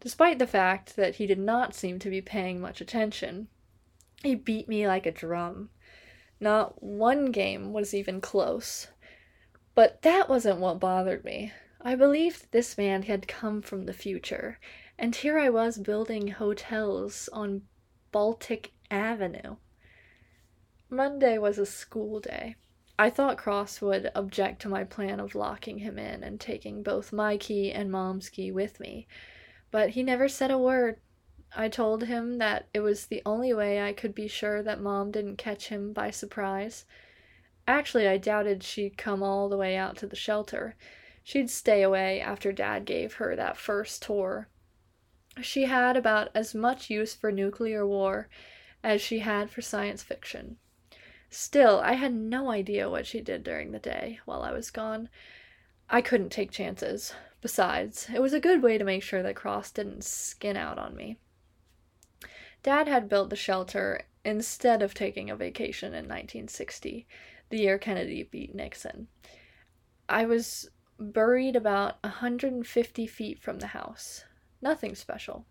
[0.00, 3.48] despite the fact that he did not seem to be paying much attention.
[4.22, 5.70] He beat me like a drum.
[6.40, 8.88] Not one game was even close.
[9.74, 11.52] But that wasn't what bothered me.
[11.80, 14.58] I believed this man had come from the future,
[14.98, 17.62] and here I was building hotels on
[18.10, 19.56] Baltic Avenue.
[20.90, 22.56] Monday was a school day.
[22.98, 27.12] I thought Cross would object to my plan of locking him in and taking both
[27.12, 29.06] my key and Mom's key with me,
[29.70, 30.98] but he never said a word.
[31.56, 35.10] I told him that it was the only way I could be sure that Mom
[35.10, 36.84] didn't catch him by surprise.
[37.66, 40.76] Actually, I doubted she'd come all the way out to the shelter.
[41.24, 44.48] She'd stay away after Dad gave her that first tour.
[45.40, 48.28] She had about as much use for nuclear war
[48.82, 50.58] as she had for science fiction.
[51.30, 55.08] Still, I had no idea what she did during the day while I was gone.
[55.90, 57.14] I couldn't take chances.
[57.40, 60.96] Besides, it was a good way to make sure that Cross didn't skin out on
[60.96, 61.18] me.
[62.62, 67.06] Dad had built the shelter instead of taking a vacation in 1960,
[67.50, 69.08] the year Kennedy beat Nixon.
[70.08, 74.24] I was buried about a 150 feet from the house.
[74.60, 75.46] Nothing special.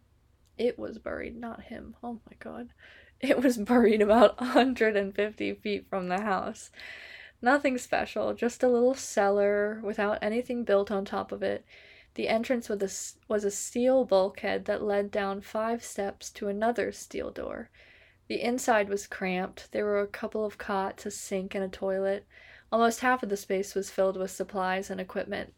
[0.57, 1.95] It was buried, not him.
[2.03, 2.69] Oh my god.
[3.19, 6.69] It was buried about 150 feet from the house.
[7.41, 11.65] Nothing special, just a little cellar without anything built on top of it.
[12.17, 16.91] The entrance was a, was a steel bulkhead that led down five steps to another
[16.91, 17.69] steel door.
[18.27, 19.71] The inside was cramped.
[19.71, 22.25] There were a couple of cots, a sink, and a toilet.
[22.71, 25.53] Almost half of the space was filled with supplies and equipment.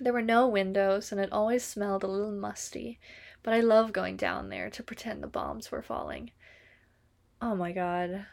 [0.00, 2.98] There were no windows, and it always smelled a little musty,
[3.44, 6.32] but I loved going down there to pretend the bombs were falling.
[7.40, 8.26] Oh my god,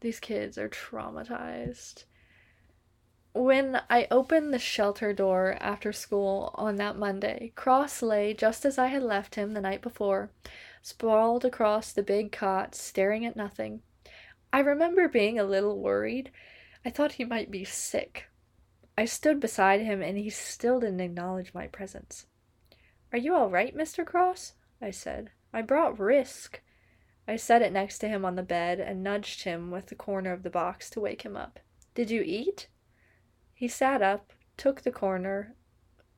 [0.00, 2.04] these kids are traumatized.
[3.38, 8.78] When I opened the shelter door after school on that Monday, Cross lay just as
[8.78, 10.32] I had left him the night before,
[10.82, 13.82] sprawled across the big cot, staring at nothing.
[14.52, 16.32] I remember being a little worried.
[16.84, 18.26] I thought he might be sick.
[18.98, 22.26] I stood beside him, and he still didn't acknowledge my presence.
[23.12, 24.04] Are you all right, Mr.
[24.04, 24.54] Cross?
[24.82, 25.30] I said.
[25.52, 26.60] I brought Risk.
[27.28, 30.32] I set it next to him on the bed and nudged him with the corner
[30.32, 31.60] of the box to wake him up.
[31.94, 32.66] Did you eat?
[33.58, 35.56] He sat up, took the corner,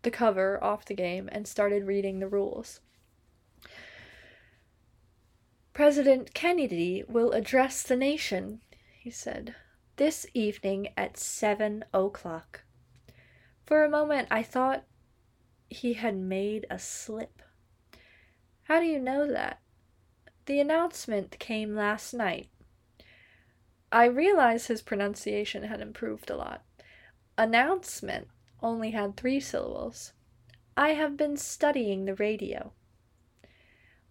[0.03, 2.81] the cover off the game, and started reading the rules.
[5.73, 8.61] President Kennedy will address the nation,
[8.99, 9.55] he said,
[9.97, 12.65] this evening at seven o'clock.
[13.65, 14.85] For a moment I thought
[15.71, 17.41] he had made a slip.
[18.65, 19.61] How do you know that?
[20.45, 22.51] The announcement came last night.
[23.91, 26.65] I realized his pronunciation had improved a lot.
[27.41, 28.29] Announcement
[28.63, 30.13] only had three syllables.
[30.77, 32.75] I have been studying the radio.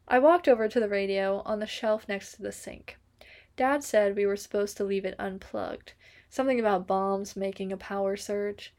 [0.07, 2.97] I walked over to the radio on the shelf next to the sink.
[3.55, 5.93] Dad said we were supposed to leave it unplugged,
[6.27, 8.73] something about bombs making a power surge.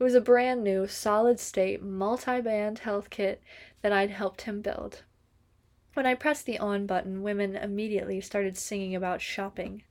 [0.00, 3.38] It was a brand new, solid state, multi band Heathkit
[3.82, 5.04] that I'd helped him build.
[5.94, 9.82] When I pressed the on button, women immediately started singing about shopping,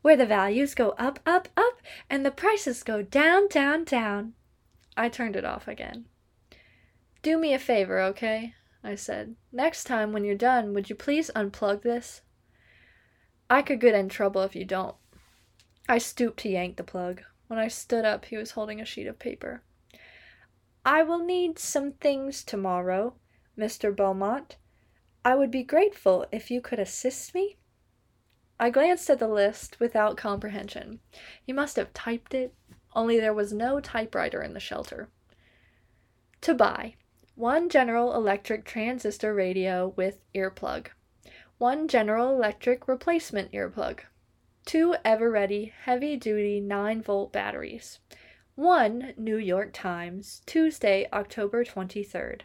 [0.00, 4.32] where the values go up, up, up, and the prices go down, down, down.
[4.96, 6.06] I turned it off again.
[7.22, 8.54] Do me a favor, okay?
[8.82, 9.36] I said.
[9.52, 12.22] Next time when you're done, would you please unplug this?
[13.50, 14.96] I could get in trouble if you don't.
[15.88, 17.22] I stooped to yank the plug.
[17.48, 19.62] When I stood up, he was holding a sheet of paper.
[20.84, 23.14] I will need some things tomorrow,
[23.58, 23.94] Mr.
[23.94, 24.56] Beaumont.
[25.24, 27.56] I would be grateful if you could assist me.
[28.58, 31.00] I glanced at the list without comprehension.
[31.42, 32.54] He must have typed it,
[32.94, 35.08] only there was no typewriter in the shelter.
[36.42, 36.96] To buy
[37.34, 40.88] one General Electric transistor radio with earplug,
[41.58, 44.00] one General Electric replacement earplug,
[44.66, 48.00] two Eveready heavy duty 9 volt batteries,
[48.54, 52.42] one New York Times, Tuesday, October 23rd.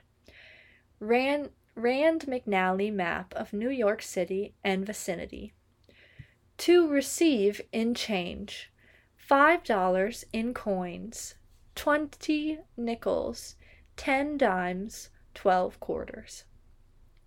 [0.99, 5.53] Ran Rand McNally map of New York City and vicinity.
[6.57, 8.71] To receive in change
[9.30, 11.36] $5 in coins,
[11.75, 13.57] 20 nickels,
[13.95, 16.45] 10 dimes, 12 quarters.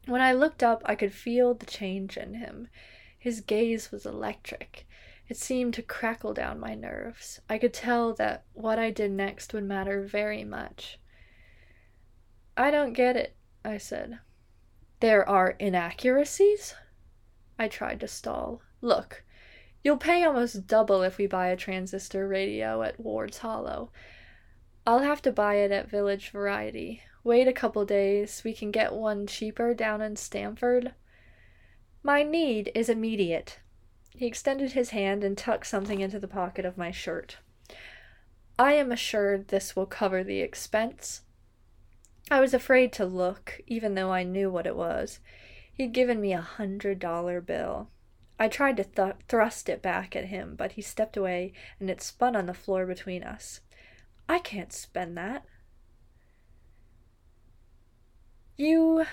[0.07, 2.67] When I looked up, I could feel the change in him.
[3.17, 4.85] His gaze was electric.
[5.29, 7.41] It seemed to crackle down my nerves.
[7.49, 10.99] I could tell that what I did next would matter very much.
[12.57, 14.19] I don't get it, I said.
[15.01, 16.75] There are inaccuracies?
[17.59, 18.61] I tried to stall.
[18.83, 19.25] Look,
[19.83, 23.91] you'll pay almost double if we buy a transistor radio at Ward's Hollow.
[24.87, 27.03] I'll have to buy it at Village Variety.
[27.25, 30.93] Wait a couple days, we can get one cheaper down in Stamford.
[32.03, 33.59] My need is immediate.
[34.15, 37.39] He extended his hand and tucked something into the pocket of my shirt.
[38.59, 41.23] I am assured this will cover the expense.
[42.31, 45.19] I was afraid to look, even though I knew what it was.
[45.73, 47.89] He'd given me a hundred dollar bill.
[48.39, 52.01] I tried to th- thrust it back at him, but he stepped away and it
[52.01, 53.61] spun on the floor between us.
[54.29, 55.45] I can't spend that.
[58.57, 59.07] You.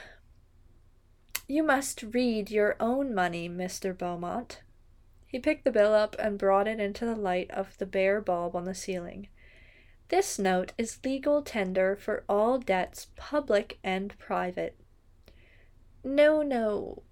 [1.48, 3.98] You must read your own money, Mr.
[3.98, 4.62] Beaumont.
[5.26, 8.56] He picked the bill up and brought it into the light of the bare bulb
[8.56, 9.28] on the ceiling.
[10.10, 14.80] This note is legal tender for all debts, public and private.
[16.04, 17.04] No, no,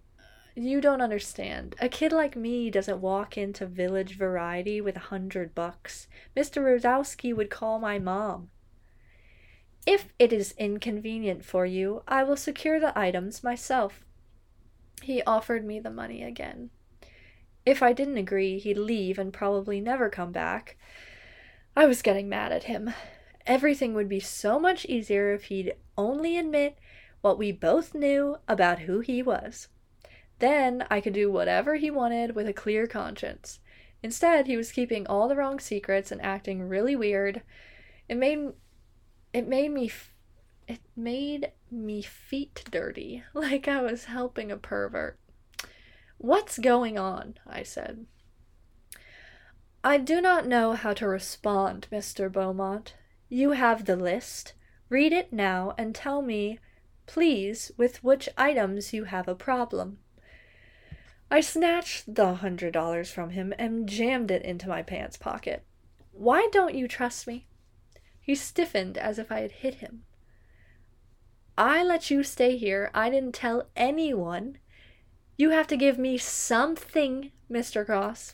[0.56, 1.76] you don't understand.
[1.82, 6.08] A kid like me doesn't walk into Village Variety with a hundred bucks.
[6.36, 6.64] Mr.
[6.64, 8.50] Rosowski would call my mom.
[9.86, 14.06] If it is inconvenient for you, I will secure the items myself.
[15.04, 16.70] He offered me the money again.
[17.66, 20.78] If I didn't agree, he'd leave and probably never come back.
[21.76, 22.94] I was getting mad at him.
[23.46, 26.78] Everything would be so much easier if he'd only admit
[27.22, 29.68] what we both knew about who he was.
[30.40, 33.60] Then I could do whatever he wanted with a clear conscience.
[34.02, 37.42] Instead, he was keeping all the wrong secrets and acting really weird.
[38.08, 38.54] It made
[39.34, 39.92] it made me
[40.68, 45.20] it made me feet dirty, like I was helping a pervert.
[46.18, 47.36] What's going on?
[47.46, 48.06] I said.
[49.88, 52.32] I do not know how to respond, Mr.
[52.32, 52.96] Beaumont.
[53.30, 54.54] You have the list.
[54.90, 56.58] Read it now and tell me,
[57.06, 60.00] please, with which items you have a problem.
[61.30, 65.64] I snatched the hundred dollars from him and jammed it into my pants pocket.
[66.14, 67.46] Why don't you trust me?
[68.20, 70.04] He stiffened as if I had hit him.
[71.60, 72.90] I let you stay here.
[72.96, 74.58] I didn't tell anyone.
[75.38, 77.86] You have to give me something, Mr.
[77.86, 78.34] Cross.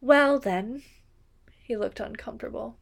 [0.00, 0.82] Well, then,
[1.62, 2.78] he looked uncomfortable.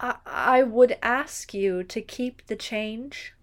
[0.00, 3.34] I, I would ask you to keep the change.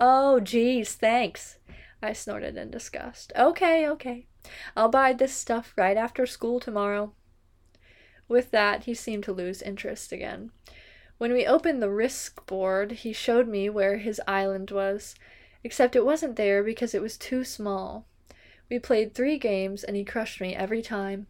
[0.00, 1.58] Oh, geez, thanks.
[2.02, 3.32] I snorted in disgust.
[3.36, 4.26] Okay, okay.
[4.76, 7.12] I'll buy this stuff right after school tomorrow.
[8.28, 10.50] With that, he seemed to lose interest again.
[11.18, 15.14] When we opened the risk board, he showed me where his island was,
[15.64, 18.06] except it wasn't there because it was too small.
[18.68, 21.26] We played three games, and he crushed me every time.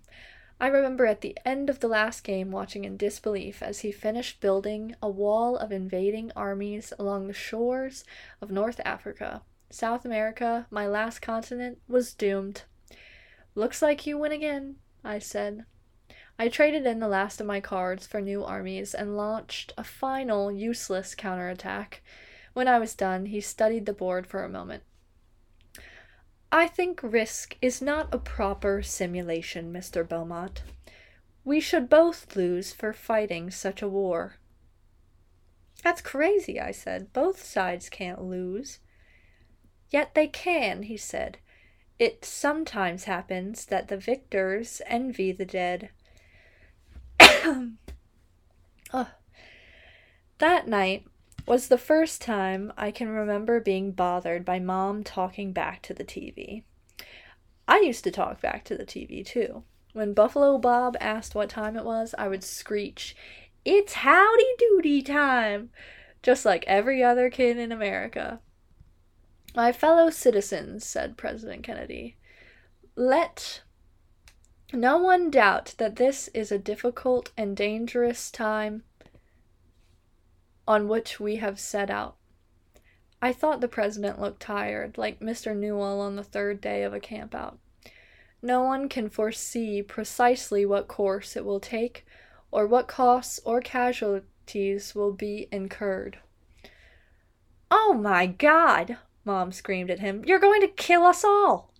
[0.59, 4.40] I remember at the end of the last game watching in disbelief as he finished
[4.40, 8.04] building a wall of invading armies along the shores
[8.40, 9.42] of North Africa.
[9.68, 12.62] South America, my last continent, was doomed.
[13.54, 15.66] Looks like you win again, I said.
[16.38, 20.50] I traded in the last of my cards for new armies and launched a final
[20.50, 22.02] useless counterattack.
[22.54, 24.82] When I was done, he studied the board for a moment.
[26.53, 30.09] I think risk is not a proper simulation, Mr.
[30.09, 30.62] Belmont.
[31.44, 34.36] We should both lose for fighting such a war.
[35.82, 37.12] That's crazy, I said.
[37.12, 38.80] Both sides can't lose.
[39.90, 41.38] Yet they can, he said.
[41.99, 45.90] It sometimes happens that the victors envy the dead.
[47.20, 47.76] oh.
[50.38, 51.07] That night,
[51.47, 56.05] was the first time I can remember being bothered by mom talking back to the
[56.05, 56.64] TV.
[57.68, 59.62] I used to talk back to the TV too.
[59.92, 63.16] When Buffalo Bob asked what time it was, I would screech,
[63.64, 65.70] It's howdy doody time!
[66.22, 68.40] Just like every other kid in America.
[69.55, 72.16] My fellow citizens, said President Kennedy,
[72.94, 73.62] let
[74.72, 78.82] no one doubt that this is a difficult and dangerous time
[80.66, 82.16] on which we have set out.
[83.22, 85.56] I thought the president looked tired, like Mr.
[85.56, 87.56] Newell on the third day of a campout.
[88.42, 92.06] No one can foresee precisely what course it will take,
[92.50, 96.18] or what costs or casualties will be incurred.
[97.70, 98.98] Oh my God!
[99.24, 100.24] Mom screamed at him.
[100.24, 101.72] You're going to kill us all!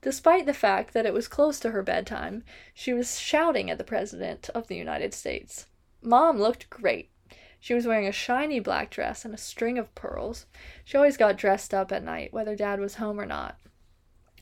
[0.00, 2.44] Despite the fact that it was close to her bedtime,
[2.74, 5.66] she was shouting at the President of the United States.
[6.02, 7.10] Mom looked great.
[7.64, 10.44] She was wearing a shiny black dress and a string of pearls.
[10.84, 13.56] She always got dressed up at night, whether Dad was home or not.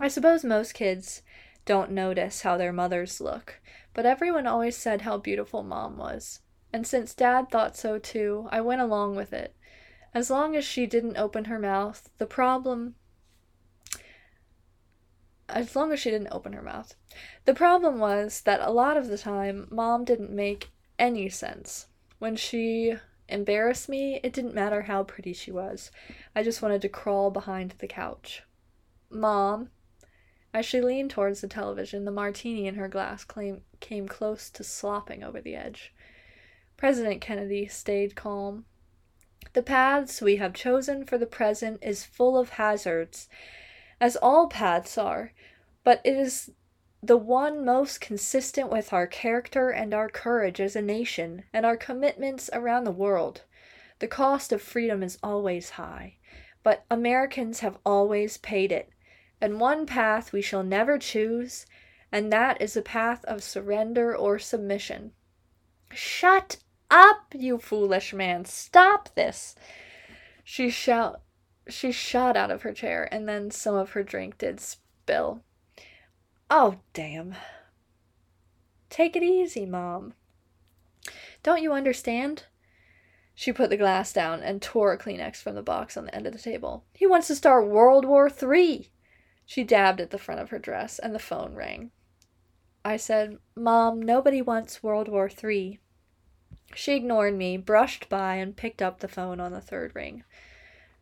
[0.00, 1.22] I suppose most kids
[1.64, 3.60] don't notice how their mothers look,
[3.94, 6.40] but everyone always said how beautiful mom was.
[6.72, 9.54] And since dad thought so too, I went along with it.
[10.12, 12.96] As long as she didn't open her mouth, the problem.
[15.48, 16.96] As long as she didn't open her mouth.
[17.44, 21.86] The problem was that a lot of the time, mom didn't make any sense.
[22.18, 22.96] When she
[23.32, 25.90] embarrassed me, it didn't matter how pretty she was.
[26.34, 28.42] I just wanted to crawl behind the couch.
[29.10, 29.70] Mom,
[30.54, 34.62] as she leaned towards the television, the martini in her glass came, came close to
[34.62, 35.94] slopping over the edge.
[36.76, 38.64] President Kennedy stayed calm.
[39.54, 43.28] The paths we have chosen for the present is full of hazards,
[44.00, 45.32] as all paths are,
[45.84, 46.50] but it is
[47.02, 51.76] the one most consistent with our character and our courage as a nation and our
[51.76, 53.42] commitments around the world.
[53.98, 56.16] The cost of freedom is always high,
[56.62, 58.90] but Americans have always paid it
[59.42, 61.66] and one path we shall never choose,
[62.12, 65.10] and that is the path of surrender or submission.
[65.90, 68.44] Shut up, you foolish man!
[68.44, 69.56] Stop this!
[70.44, 71.22] She shout
[71.68, 75.42] she shot out of her chair, and then some of her drink did spill.
[76.54, 77.34] Oh, damn.
[78.90, 80.12] Take it easy, Mom.
[81.42, 82.44] Don't you understand?
[83.34, 86.26] She put the glass down and tore a Kleenex from the box on the end
[86.26, 86.84] of the table.
[86.92, 88.90] He wants to start World War Three.
[89.46, 91.90] She dabbed at the front of her dress, and the phone rang.
[92.84, 95.80] I said, Mom, nobody wants World War III.
[96.74, 100.22] She ignored me, brushed by, and picked up the phone on the third ring.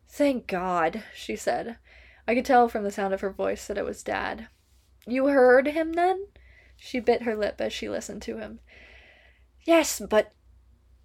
[0.07, 1.75] Thank God, she said.
[2.25, 4.47] I could tell from the sound of her voice that it was Dad.
[5.07, 6.27] You heard him then?
[6.77, 8.59] She bit her lip as she listened to him.
[9.63, 10.31] Yes, but.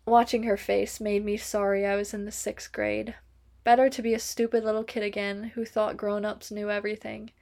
[0.07, 3.17] Watching her face made me sorry I was in the sixth grade.
[3.65, 7.33] Better to be a stupid little kid again who thought grown ups knew everything.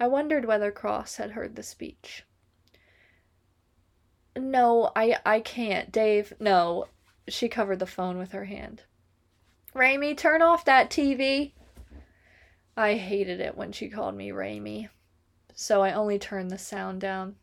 [0.00, 2.24] I wondered whether Cross had heard the speech.
[4.36, 6.32] No, I I can't, Dave.
[6.40, 6.86] No.
[7.28, 8.82] She covered the phone with her hand.
[9.74, 11.52] Raimi, turn off that TV.
[12.76, 14.88] I hated it when she called me Raimi,
[15.60, 17.34] so I only turned the sound down.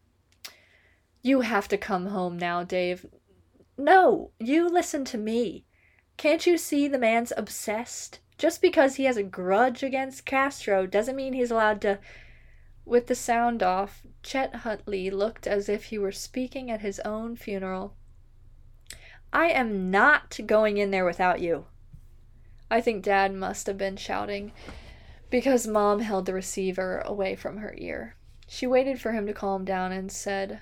[1.21, 3.05] You have to come home now, Dave.
[3.77, 5.65] No, you listen to me.
[6.17, 8.17] Can't you see the man's obsessed?
[8.39, 11.99] Just because he has a grudge against Castro doesn't mean he's allowed to.
[12.85, 17.35] With the sound off, Chet Huntley looked as if he were speaking at his own
[17.35, 17.93] funeral.
[19.31, 21.67] I am not going in there without you.
[22.71, 24.53] I think Dad must have been shouting
[25.29, 28.15] because Mom held the receiver away from her ear.
[28.47, 30.61] She waited for him to calm down and said,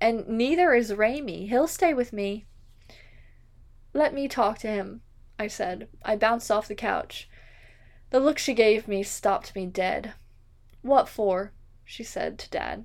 [0.00, 1.48] And neither is Raimi.
[1.48, 2.46] He'll stay with me.
[3.92, 5.02] Let me talk to him,
[5.38, 5.88] I said.
[6.04, 7.28] I bounced off the couch.
[8.10, 10.14] The look she gave me stopped me dead.
[10.82, 11.52] What for?
[11.84, 12.84] she said to Dad.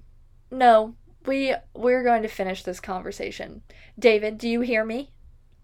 [0.51, 3.63] No, we we're going to finish this conversation.
[3.97, 5.11] David, do you hear me?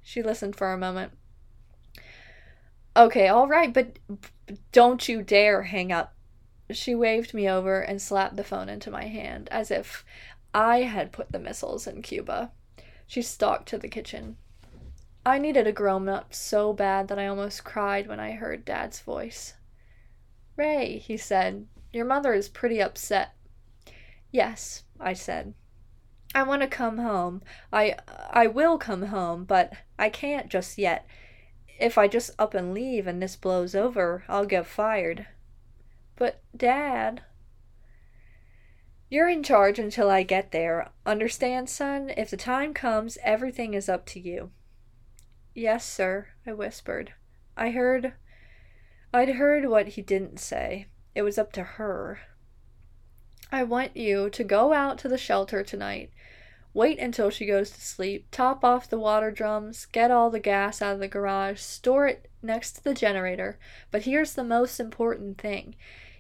[0.02, 1.14] She listened for a moment.
[2.96, 4.00] Okay, all right, but
[4.72, 6.16] don't you dare hang up.
[6.72, 10.06] She waved me over and slapped the phone into my hand as if
[10.54, 12.52] I had put the missiles in Cuba.
[13.08, 14.38] She stalked to the kitchen.
[15.26, 19.00] I needed a grown up so bad that I almost cried when I heard Dad's
[19.00, 19.56] voice.
[20.56, 23.34] Ray, he said, your mother is pretty upset.
[24.32, 25.54] Yes, I said.
[26.36, 27.42] I want to come home.
[27.74, 27.96] I
[28.30, 31.08] I will come home, but I can't just yet.
[31.80, 35.28] If I just up and leave and this blows over, I'll get fired.
[36.18, 37.22] But dad,
[39.10, 40.90] you're in charge until I get there.
[41.06, 42.12] Understand, son?
[42.16, 44.52] If the time comes, everything is up to you.
[45.56, 47.14] Yes, sir, I whispered.
[47.56, 48.14] I heard.
[49.14, 50.88] I'd heard what he didn't say.
[51.16, 52.20] It was up to her.
[53.52, 56.12] I want you to go out to the shelter tonight.
[56.74, 60.82] Wait until she goes to sleep, top off the water drums, get all the gas
[60.82, 63.58] out of the garage, store it next to the generator.
[63.92, 65.76] But here's the most important thing.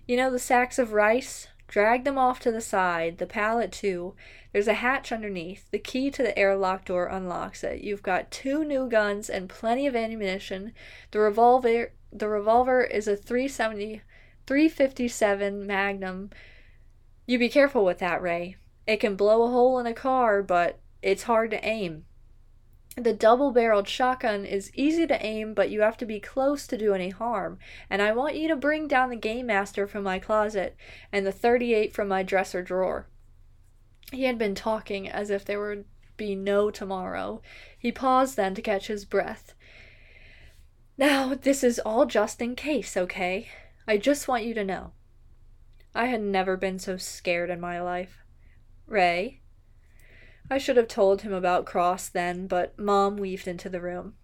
[0.07, 1.47] You know the sacks of rice?
[1.67, 4.15] Drag them off to the side, the pallet too.
[4.51, 5.69] There's a hatch underneath.
[5.69, 7.81] The key to the airlock door unlocks it.
[7.81, 10.73] You've got two new guns and plenty of ammunition.
[11.11, 14.01] The revolver the revolver is a 370
[14.47, 16.31] 357 Magnum.
[17.27, 18.55] You be careful with that, Ray.
[18.89, 22.05] It can blow a hole in a car, but it's hard to aim.
[22.97, 26.75] The double barreled shotgun is easy to aim, but you have to be close to
[26.75, 27.59] do any harm.
[27.87, 30.75] And I want you to bring down the Game Master from my closet
[31.11, 33.07] and the 38 from my dresser drawer.
[34.11, 35.85] He had been talking as if there would
[36.17, 37.43] be no tomorrow.
[37.77, 39.53] He paused then to catch his breath.
[40.97, 43.49] Now, this is all just in case, okay?
[43.87, 44.93] I just want you to know.
[45.93, 48.23] I had never been so scared in my life.
[48.89, 49.41] Ray?
[50.49, 54.15] I should have told him about Cross then, but Mom weaved into the room.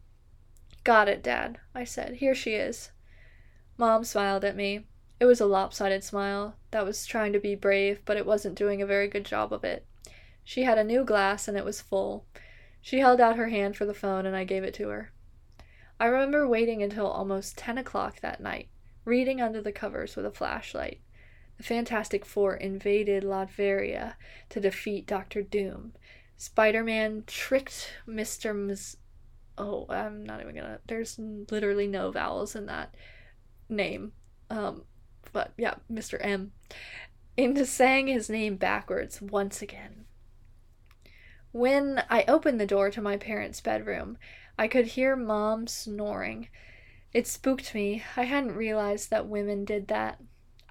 [0.84, 2.16] Got it, Dad, I said.
[2.16, 2.92] Here she is.
[3.78, 4.88] Mom smiled at me.
[5.20, 8.82] It was a lopsided smile that was trying to be brave, but it wasn't doing
[8.82, 9.86] a very good job of it.
[10.44, 12.26] She had a new glass and it was full.
[12.82, 15.12] She held out her hand for the phone and I gave it to her.
[16.00, 18.70] I remember waiting until almost 10 o'clock that night,
[19.06, 21.02] reading under the covers with a flashlight.
[21.58, 24.16] The Fantastic Four invaded Latveria
[24.50, 25.94] to defeat Doctor Doom.
[26.38, 28.56] Spider Man tricked Mr.
[28.56, 28.98] Ms.
[29.58, 30.80] Oh, I'm not even gonna.
[30.88, 31.18] There's
[31.50, 32.94] literally no vowels in that
[33.70, 34.12] name.
[34.50, 34.84] Um,
[35.32, 36.18] but yeah, Mr.
[36.22, 36.52] M.
[37.38, 40.06] Into saying his name backwards once again.
[41.52, 44.18] When I opened the door to my parents' bedroom,
[44.58, 46.50] I could hear Mom snoring.
[47.14, 48.04] It spooked me.
[48.18, 50.20] I hadn't realized that women did that.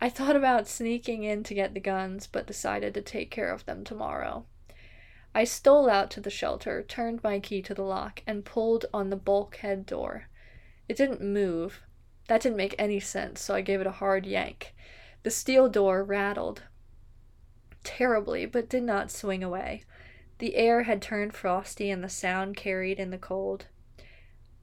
[0.01, 3.65] I thought about sneaking in to get the guns, but decided to take care of
[3.65, 4.45] them tomorrow.
[5.35, 9.11] I stole out to the shelter, turned my key to the lock, and pulled on
[9.11, 10.29] the bulkhead door.
[10.89, 11.83] It didn't move.
[12.29, 14.75] That didn't make any sense, so I gave it a hard yank.
[15.23, 16.63] The steel door rattled
[17.83, 19.85] terribly, but did not swing away.
[20.39, 23.67] The air had turned frosty, and the sound carried in the cold.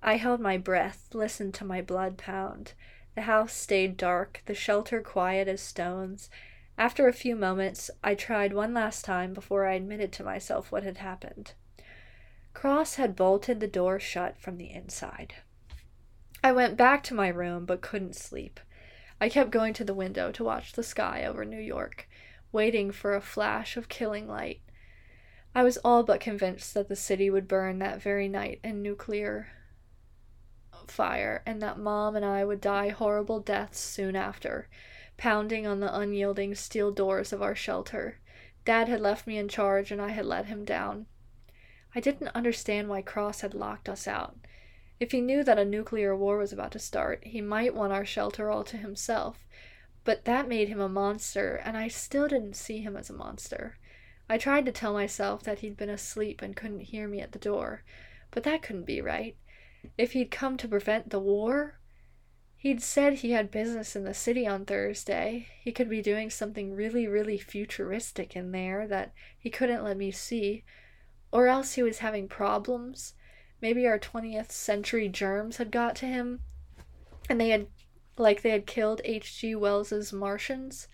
[0.04, 2.74] I held my breath, listened to my blood pound.
[3.16, 6.30] The house stayed dark, the shelter quiet as stones.
[6.78, 10.84] After a few moments, I tried one last time before I admitted to myself what
[10.84, 11.54] had happened.
[12.54, 15.36] Cross had bolted the door shut from the inside.
[16.44, 18.60] I went back to my room but couldn't sleep.
[19.20, 22.08] I kept going to the window to watch the sky over New York,
[22.52, 24.62] waiting for a flash of killing light.
[25.54, 29.50] I was all but convinced that the city would burn that very night in nuclear
[30.92, 34.68] fire, and that Mom and I would die horrible deaths soon after,
[35.18, 38.20] pounding on the unyielding steel doors of our shelter.
[38.66, 41.08] Dad had left me in charge, and I had let him down.
[41.96, 44.38] I didn't understand why Cross had locked us out.
[45.00, 48.06] If he knew that a nuclear war was about to start, he might want our
[48.06, 49.48] shelter all to himself.
[50.04, 53.78] But that made him a monster, and I still didn't see him as a monster.
[54.30, 57.40] I tried to tell myself that he'd been asleep and couldn't hear me at the
[57.40, 57.84] door,
[58.32, 59.36] but that couldn't be right.
[59.98, 61.80] If he'd come to prevent the war,
[62.56, 65.48] he'd said he had business in the city on Thursday.
[65.62, 70.12] He could be doing something really, really futuristic in there that he couldn't let me
[70.12, 70.64] see.
[71.32, 73.16] Or else he was having problems.
[73.62, 76.42] Maybe our 20th century germs had got to him,
[77.30, 77.68] and they had,
[78.18, 79.56] like they had killed H.G.
[79.56, 80.88] Wells's Martians.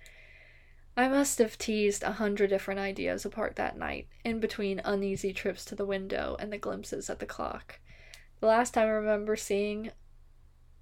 [0.95, 5.63] I must have teased a hundred different ideas apart that night, in between uneasy trips
[5.65, 7.79] to the window and the glimpses at the clock.
[8.39, 9.91] The last time I remember seeing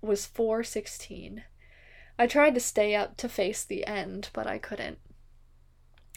[0.02, 1.44] was 416.
[2.18, 5.00] I tried to stay up to face the end, but I couldn't.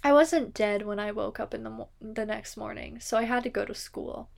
[0.02, 3.24] I wasn't dead when I woke up in the mo- the next morning, so I
[3.24, 4.30] had to go to school.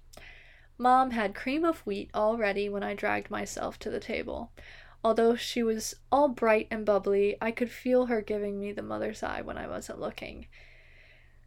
[0.78, 4.52] Mom had cream of wheat all ready when I dragged myself to the table.
[5.04, 9.22] Although she was all bright and bubbly, I could feel her giving me the mother's
[9.22, 10.46] eye when I wasn't looking.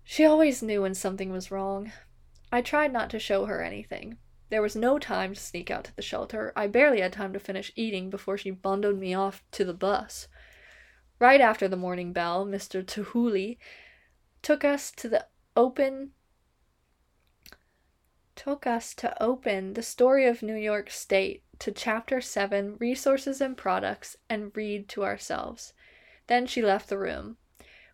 [0.04, 1.92] She always knew when something was wrong.
[2.52, 4.18] I tried not to show her anything,
[4.50, 6.54] there was no time to sneak out to the shelter.
[6.56, 10.28] I barely had time to finish eating before she bundled me off to the bus.
[11.20, 12.84] Right after the morning bell, Mr.
[12.84, 13.58] Tuhuli
[14.42, 15.26] took us to the
[15.56, 16.12] open
[18.36, 23.56] took us to open the story of New York State to chapter 7 resources and
[23.56, 25.74] products and read to ourselves.
[26.28, 27.38] Then she left the room.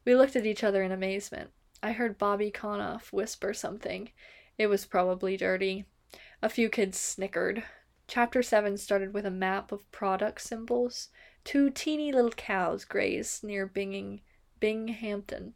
[0.06, 1.52] We looked at each other in amazement.
[1.84, 4.10] I heard Bobby Conoff whisper something.
[4.58, 5.86] It was probably dirty.
[6.42, 7.64] A few kids snickered.
[8.08, 11.10] Chapter 7 started with a map of product symbols.
[11.44, 14.22] Two teeny little cows grazed near Binging,
[14.62, 15.56] Binghamton.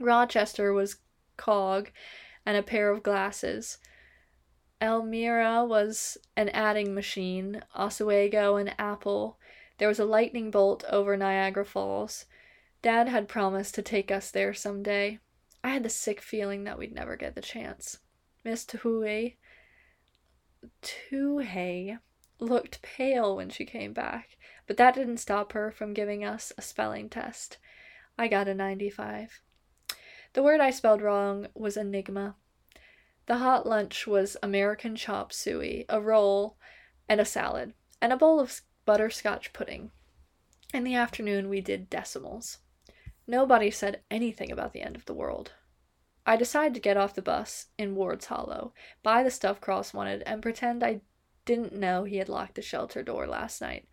[0.00, 0.96] Rochester was
[1.36, 1.90] cog
[2.44, 3.78] and a pair of glasses.
[4.80, 9.38] Elmira was an adding machine, Oswego an apple.
[9.78, 12.26] There was a lightning bolt over Niagara Falls.
[12.82, 15.20] Dad had promised to take us there some day.
[15.62, 18.00] I had the sick feeling that we'd never get the chance.
[18.44, 19.36] Miss Tuhue
[20.82, 21.98] Tuhei
[22.38, 24.36] looked pale when she came back,
[24.66, 27.58] but that didn't stop her from giving us a spelling test.
[28.18, 29.40] I got a 95.
[30.34, 32.36] The word I spelled wrong was enigma.
[33.26, 36.56] The hot lunch was American chop suey, a roll,
[37.08, 39.90] and a salad, and a bowl of butterscotch pudding.
[40.74, 42.58] In the afternoon, we did decimals.
[43.26, 45.52] Nobody said anything about the end of the world.
[46.24, 50.22] I decided to get off the bus in Ward's Hollow, buy the stuff Cross wanted,
[50.22, 51.00] and pretend I
[51.44, 53.88] didn't know he had locked the shelter door last night.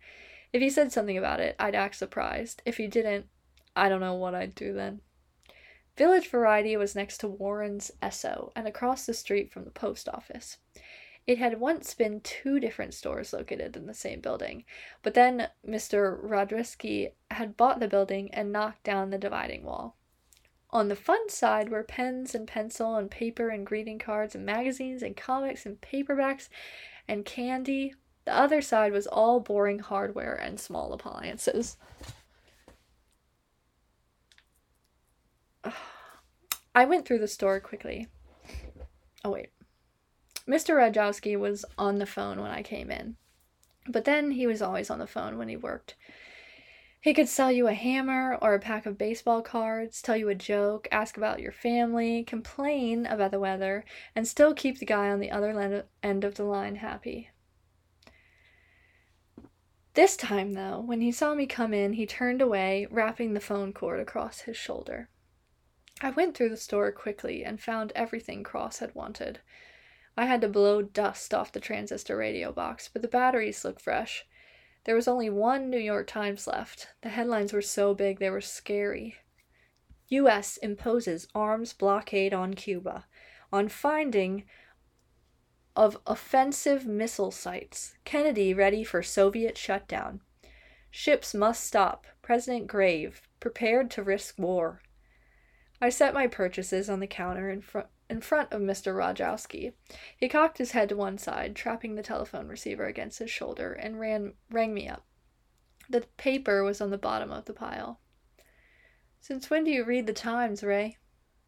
[0.52, 2.62] If he said something about it, I'd act surprised.
[2.64, 3.26] If he didn't,
[3.74, 5.00] I don't know what I'd do then.
[5.96, 10.58] Village Variety was next to Warren's Esso and across the street from the post office.
[11.26, 14.64] It had once been two different stores located in the same building,
[15.02, 16.18] but then Mr.
[16.22, 19.96] Rodrisky had bought the building and knocked down the dividing wall.
[20.72, 25.02] On the fun side were pens and pencil and paper and greeting cards and magazines
[25.02, 26.48] and comics and paperbacks
[27.08, 27.94] and candy.
[28.24, 31.76] The other side was all boring hardware and small appliances.
[36.74, 38.06] I went through the store quickly.
[39.24, 39.48] Oh, wait.
[40.48, 40.76] Mr.
[40.76, 43.16] Rajowski was on the phone when I came in,
[43.88, 45.96] but then he was always on the phone when he worked.
[47.02, 50.34] He could sell you a hammer or a pack of baseball cards, tell you a
[50.34, 55.18] joke, ask about your family, complain about the weather, and still keep the guy on
[55.18, 57.30] the other end of the line happy.
[59.94, 63.72] This time, though, when he saw me come in, he turned away, wrapping the phone
[63.72, 65.08] cord across his shoulder.
[66.02, 69.40] I went through the store quickly and found everything Cross had wanted.
[70.16, 74.26] I had to blow dust off the transistor radio box, but the batteries looked fresh.
[74.84, 76.88] There was only one New York Times left.
[77.02, 79.16] The headlines were so big they were scary.
[80.08, 80.56] U.S.
[80.56, 83.06] imposes arms blockade on Cuba
[83.52, 84.44] on finding
[85.76, 87.94] of offensive missile sites.
[88.04, 90.20] Kennedy ready for Soviet shutdown.
[90.90, 92.06] Ships must stop.
[92.22, 93.22] President grave.
[93.38, 94.82] Prepared to risk war.
[95.80, 98.92] I set my purchases on the counter in front in front of Mr.
[98.92, 99.72] Rajowski.
[100.16, 104.00] He cocked his head to one side, trapping the telephone receiver against his shoulder, and
[104.00, 105.06] ran rang me up.
[105.88, 108.00] The paper was on the bottom of the pile.
[109.20, 110.98] Since when do you read the Times, Ray?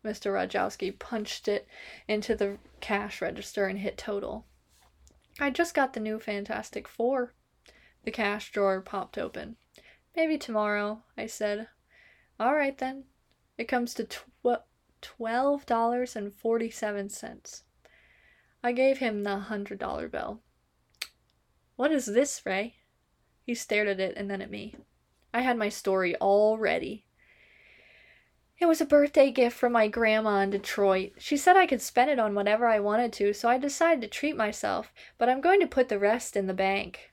[0.05, 0.33] Mr.
[0.33, 1.67] Rajowski punched it
[2.07, 4.47] into the cash register and hit total.
[5.41, 7.35] I just got the new Fantastic Four.
[8.05, 9.57] The cash drawer popped open.
[10.15, 11.69] Maybe tomorrow, I said.
[12.39, 13.05] All right then.
[13.59, 14.27] It comes to tw-
[15.03, 17.63] $12.47.
[18.65, 20.41] I gave him the hundred dollar bill.
[21.77, 22.77] What is this, Ray?
[23.45, 24.77] He stared at it and then at me.
[25.35, 27.07] I had my story all ready.
[28.59, 31.15] It was a birthday gift from my grandma in Detroit.
[31.19, 34.07] She said I could spend it on whatever I wanted to, so I decided to
[34.07, 37.13] treat myself, but I'm going to put the rest in the bank.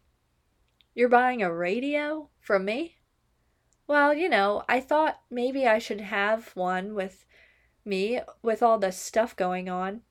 [0.93, 2.29] You're buying a radio?
[2.39, 2.97] From me?
[3.87, 7.25] Well, you know, I thought maybe I should have one with
[7.89, 10.01] me with all the stuff going on.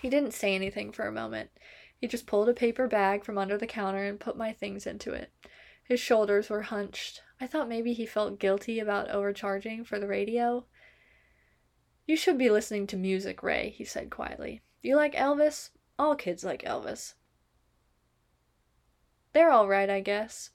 [0.00, 1.50] He didn't say anything for a moment.
[1.96, 5.12] He just pulled a paper bag from under the counter and put my things into
[5.12, 5.30] it.
[5.84, 7.20] His shoulders were hunched.
[7.40, 10.64] I thought maybe he felt guilty about overcharging for the radio.
[12.06, 14.62] You should be listening to music, Ray, he said quietly.
[14.82, 15.70] You like Elvis?
[15.98, 17.14] All kids like Elvis.
[19.32, 20.50] They're all right, I guess.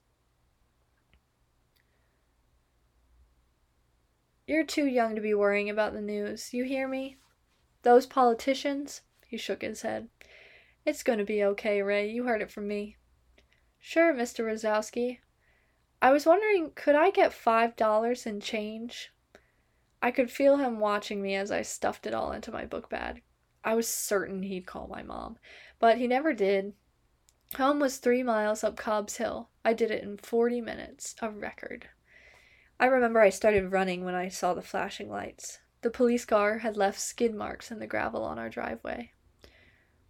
[4.48, 6.54] You're too young to be worrying about the news.
[6.54, 7.18] You hear me?
[7.82, 9.02] Those politicians?
[9.26, 10.08] He shook his head.
[10.86, 12.12] It's going to be okay, Ray.
[12.12, 12.98] You heard it from me.
[13.80, 14.46] Sure, Mr.
[14.46, 15.20] Rosowski.
[16.00, 19.12] I was wondering, could I get five dollars in change?
[20.00, 23.24] I could feel him watching me as I stuffed it all into my book bag.
[23.64, 25.40] I was certain he'd call my mom,
[25.80, 26.74] but he never did.
[27.58, 29.50] Home was three miles up Cobb's Hill.
[29.64, 31.90] I did it in forty minutes, a record.
[32.80, 35.60] I remember I started running when I saw the flashing lights.
[35.82, 39.12] The police car had left skid marks in the gravel on our driveway.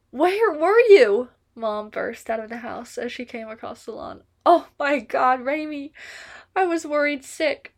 [0.10, 1.30] Where were you?
[1.54, 4.24] Mom burst out of the house as she came across the lawn.
[4.46, 5.92] Oh my god, Raimi!
[6.56, 7.74] I was worried sick.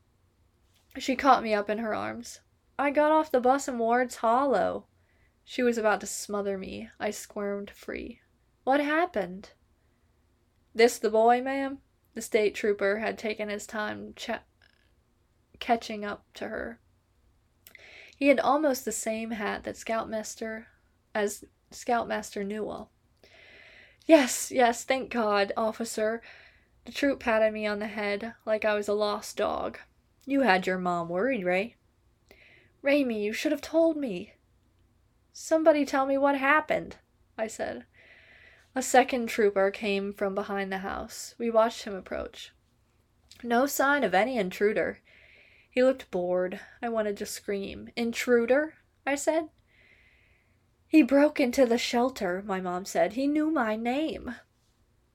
[0.98, 2.42] She caught me up in her arms.
[2.80, 4.86] I got off the bus in Ward's Hollow.
[5.44, 6.90] She was about to smother me.
[7.00, 8.22] I squirmed free.
[8.64, 9.52] What happened?
[10.76, 11.80] This the boy, ma'am?
[12.14, 14.14] The state trooper had taken his time
[15.60, 16.80] catching up to her.
[18.16, 20.68] He had almost the same hat that Scoutmaster
[21.14, 22.90] as Scoutmaster Newell.
[24.06, 26.22] Yes, yes, thank God, officer.
[26.86, 29.78] The troop patted me on the head like I was a lost dog.
[30.26, 31.76] You had your mom worried, Ray.
[32.84, 34.34] Raimi, you should have told me.
[35.34, 36.96] Somebody tell me what happened,
[37.38, 37.86] I said.
[38.74, 41.36] A second trooper came from behind the house.
[41.38, 42.54] We watched him approach.
[43.44, 45.00] No sign of any intruder.
[45.78, 46.60] He looked bored.
[46.82, 47.92] I wanted to scream.
[47.96, 48.74] Intruder?
[49.06, 49.50] I said.
[50.88, 53.14] He broke into the shelter, my mom said.
[53.14, 54.34] He knew my name.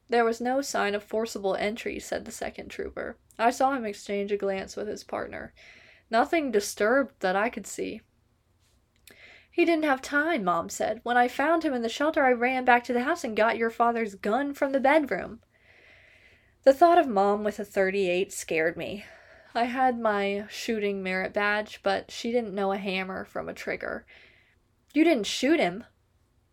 [0.09, 3.19] There was no sign of forcible entry, said the second trooper.
[3.37, 5.53] I saw him exchange a glance with his partner.
[6.13, 8.01] Nothing disturbed that I could see.
[9.51, 11.01] He didn't have time, Mom said.
[11.03, 13.59] When I found him in the shelter, I ran back to the house and got
[13.59, 15.41] your father's gun from the bedroom.
[16.63, 19.05] The thought of Mom with a 38 scared me.
[19.55, 24.07] I had my shooting merit badge, but she didn't know a hammer from a trigger.
[24.95, 25.85] You didn't shoot him?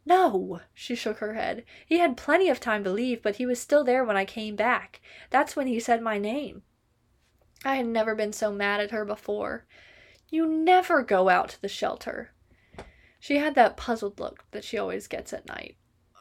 [0.06, 1.64] No, she shook her head.
[1.86, 4.56] He had plenty of time to leave, but he was still there when I came
[4.56, 5.02] back.
[5.30, 6.64] That's when he said my name.
[7.64, 9.66] I had never been so mad at her before.
[10.30, 12.32] You never go out to the shelter.
[13.20, 15.76] She had that puzzled look that she always gets at night.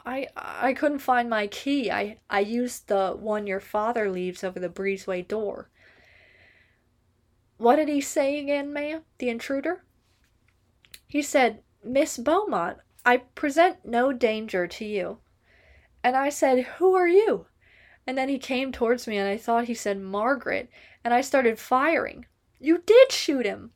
[0.05, 1.91] I I couldn't find my key.
[1.91, 5.70] I I used the one your father leaves over the breezeway door.
[7.59, 9.03] What did he say again, ma'am?
[9.19, 9.85] The intruder?
[11.07, 15.19] He said, Miss Beaumont, I present no danger to you.
[16.03, 17.47] And I said, Who are you?
[18.07, 20.71] And then he came towards me and I thought he said Margaret,
[21.05, 22.27] and I started firing.
[22.59, 23.73] You did shoot him!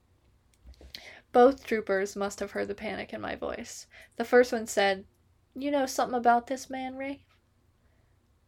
[1.32, 3.86] Both troopers must have heard the panic in my voice.
[4.16, 5.04] The first one said,
[5.54, 7.24] You know something about this man, Ray?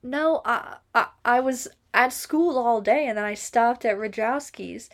[0.02, 4.90] No, I, I, I was at school all day and then I stopped at Rajowski's.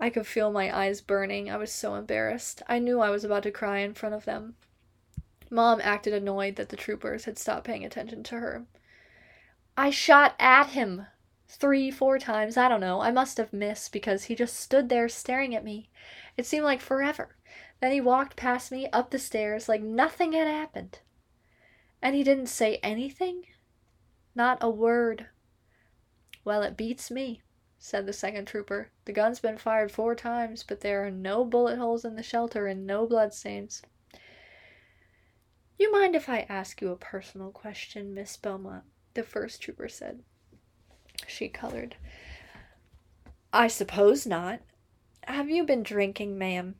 [0.00, 1.50] I could feel my eyes burning.
[1.50, 2.62] I was so embarrassed.
[2.68, 4.54] I knew I was about to cry in front of them.
[5.50, 8.64] Mom acted annoyed that the troopers had stopped paying attention to her.
[9.76, 11.06] I shot at him
[11.48, 12.56] three, four times.
[12.56, 13.00] I don't know.
[13.00, 15.88] I must have missed because he just stood there staring at me.
[16.36, 17.36] It seemed like forever.
[17.80, 21.00] Then he walked past me up the stairs like nothing had happened.
[22.02, 23.46] And he didn't say anything?
[24.34, 25.26] Not a word.
[26.44, 27.42] Well, it beats me,
[27.88, 28.90] said the second trooper.
[29.06, 32.66] The gun's been fired four times, but there are no bullet holes in the shelter
[32.66, 33.82] and no bloodstains.
[35.78, 38.84] You mind if I ask you a personal question, Miss Beaumont?
[39.14, 40.20] The first trooper said.
[41.26, 41.96] She colored.
[43.52, 44.60] I suppose not.
[45.24, 46.74] Have you been drinking, ma'am?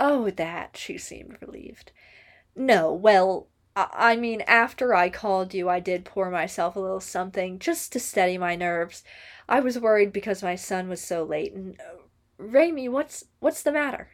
[0.00, 1.92] Oh, that, she seemed relieved.
[2.56, 7.58] No, well, I mean, after I called you, I did pour myself a little something
[7.58, 9.02] just to steady my nerves.
[9.52, 11.52] I was worried because my son was so late.
[11.52, 12.04] And uh,
[12.38, 14.08] Raymie, what's what's the matter?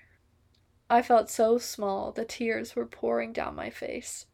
[0.91, 4.27] I felt so small, the tears were pouring down my face.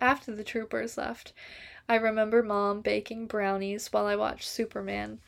[0.00, 1.32] After the troopers left,
[1.88, 5.20] I remember Mom baking brownies while I watched Superman.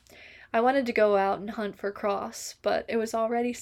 [0.52, 3.56] I wanted to go out and hunt for Cross, but it was already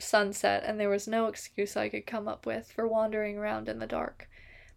[0.00, 3.78] sunset and there was no excuse I could come up with for wandering around in
[3.78, 4.28] the dark.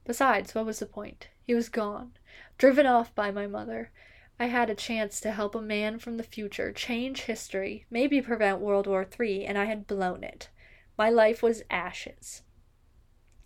[0.05, 1.29] Besides, what was the point?
[1.41, 2.11] He was gone,
[2.59, 3.91] driven off by my mother.
[4.39, 8.59] I had a chance to help a man from the future change history, maybe prevent
[8.59, 10.49] World War III, and I had blown it.
[10.97, 12.41] My life was ashes.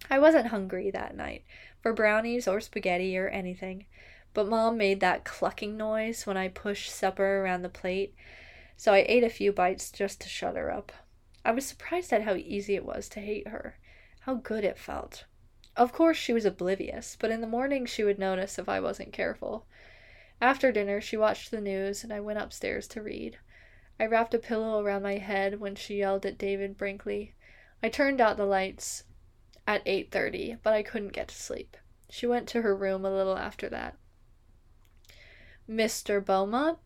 [0.09, 1.43] I wasn't hungry that night
[1.81, 3.85] for brownies or spaghetti or anything,
[4.33, 8.15] but Mom made that clucking noise when I pushed supper around the plate,
[8.77, 10.91] so I ate a few bites just to shut her up.
[11.43, 13.77] I was surprised at how easy it was to hate her,
[14.21, 15.25] how good it felt.
[15.75, 19.13] Of course, she was oblivious, but in the morning she would notice if I wasn't
[19.13, 19.65] careful.
[20.39, 23.39] After dinner, she watched the news, and I went upstairs to read.
[23.99, 27.33] I wrapped a pillow around my head when she yelled at David Brinkley.
[27.81, 29.03] I turned out the lights
[29.65, 31.75] at 8:30, but I couldn't get to sleep.
[32.09, 33.97] She went to her room a little after that.
[35.67, 36.23] Mr.
[36.23, 36.79] Beaumont?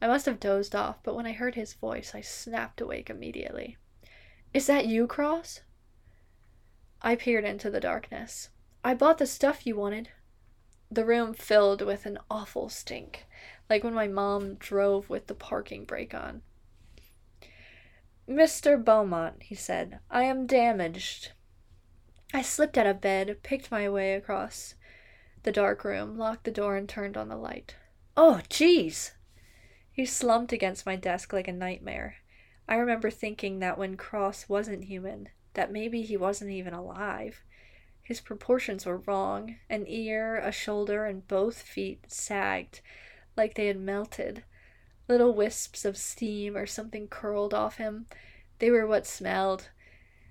[0.00, 3.78] I must have dozed off, but when I heard his voice, I snapped awake immediately.
[4.52, 5.62] Is that you, Cross?
[7.00, 8.50] I peered into the darkness.
[8.84, 10.10] I bought the stuff you wanted.
[10.92, 13.24] The room filled with an awful stink,
[13.70, 16.42] like when my mom drove with the parking brake on.
[18.28, 18.76] Mr.
[18.76, 21.32] Beaumont, he said, I am damaged.
[22.34, 24.74] I slipped out of bed, picked my way across
[25.44, 27.74] the dark room, locked the door, and turned on the light.
[28.14, 29.12] Oh, jeez!
[29.90, 32.16] He slumped against my desk like a nightmare.
[32.68, 37.42] I remember thinking that when Cross wasn't human, that maybe he wasn't even alive.
[38.02, 39.56] His proportions were wrong.
[39.70, 42.80] An ear, a shoulder, and both feet sagged
[43.36, 44.44] like they had melted.
[45.08, 48.06] Little wisps of steam or something curled off him.
[48.58, 49.70] They were what smelled.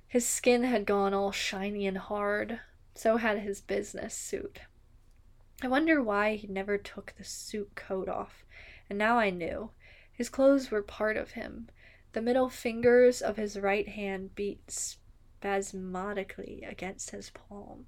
[0.08, 2.60] His skin had gone all shiny and hard.
[2.94, 4.60] So had his business suit.
[5.64, 8.44] I wonder why he never took the suit coat off.
[8.90, 9.72] And now I knew.
[10.12, 11.70] His clothes were part of him.
[12.14, 14.70] The middle fingers of his right hand beat
[15.42, 17.88] spasmodically against his palm.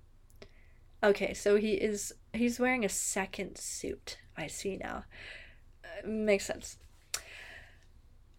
[1.03, 4.17] Okay, so he is he's wearing a second suit.
[4.35, 5.03] I see now.
[5.83, 6.77] Uh, makes sense.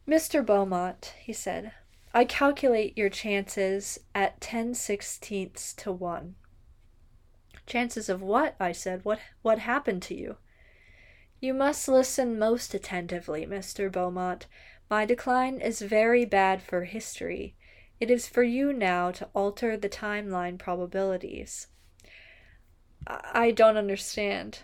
[0.08, 0.44] Mr.
[0.44, 1.72] Beaumont, he said,
[2.12, 6.34] I calculate your chances at ten sixteenths to one.
[7.66, 8.56] Chances of what?
[8.58, 9.04] I said.
[9.04, 10.36] What what happened to you?
[11.40, 13.92] You must listen most attentively, Mr.
[13.92, 14.46] Beaumont.
[14.90, 17.54] My decline is very bad for history.
[18.04, 21.68] It is for you now to alter the timeline probabilities.
[23.06, 24.58] I don't understand.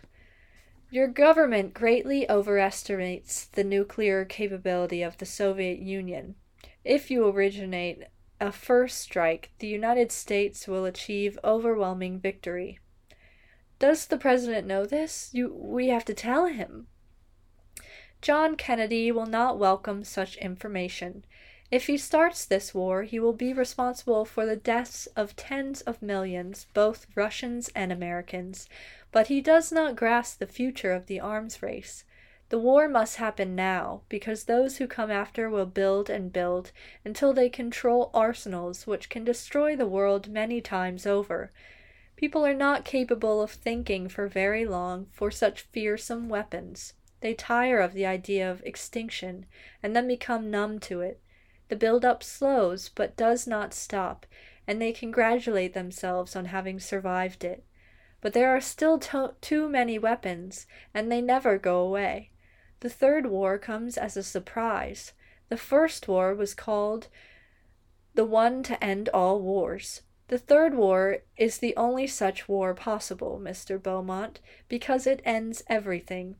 [0.90, 6.34] Your government greatly overestimates the nuclear capability of the Soviet Union.
[6.84, 8.02] If you originate
[8.42, 12.78] a first strike, the United States will achieve overwhelming victory.
[13.78, 15.30] Does the president know this?
[15.32, 16.88] You, we have to tell him.
[18.20, 21.24] John Kennedy will not welcome such information.
[21.70, 26.02] If he starts this war, he will be responsible for the deaths of tens of
[26.02, 28.68] millions, both Russians and Americans.
[29.12, 32.04] But he does not grasp the future of the arms race.
[32.48, 36.72] The war must happen now, because those who come after will build and build
[37.04, 41.52] until they control arsenals which can destroy the world many times over.
[42.16, 46.94] People are not capable of thinking for very long for such fearsome weapons.
[47.20, 49.46] They tire of the idea of extinction
[49.80, 51.20] and then become numb to it.
[51.70, 54.26] The build up slows but does not stop,
[54.66, 57.62] and they congratulate themselves on having survived it.
[58.20, 62.32] But there are still to- too many weapons, and they never go away.
[62.80, 65.12] The third war comes as a surprise.
[65.48, 67.06] The first war was called
[68.14, 70.02] the one to end all wars.
[70.26, 73.80] The third war is the only such war possible, Mr.
[73.80, 76.34] Beaumont, because it ends everything.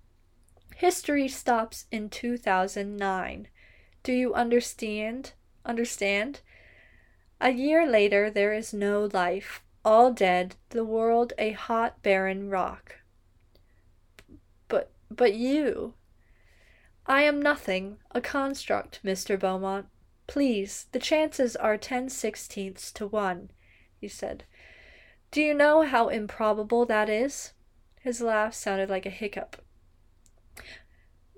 [0.74, 3.46] History stops in 2009.
[4.03, 5.32] Do you understand?
[5.64, 6.40] Understand?
[7.40, 12.96] A year later, there is no life, all dead, the world a hot, barren rock.
[14.68, 15.94] But, but you.
[17.07, 19.38] I am nothing, a construct, Mr.
[19.38, 19.86] Beaumont.
[20.26, 23.51] Please, the chances are ten sixteenths to one,
[23.98, 24.44] he said.
[25.30, 27.53] Do you know how improbable that is?
[28.01, 29.57] His laugh sounded like a hiccup.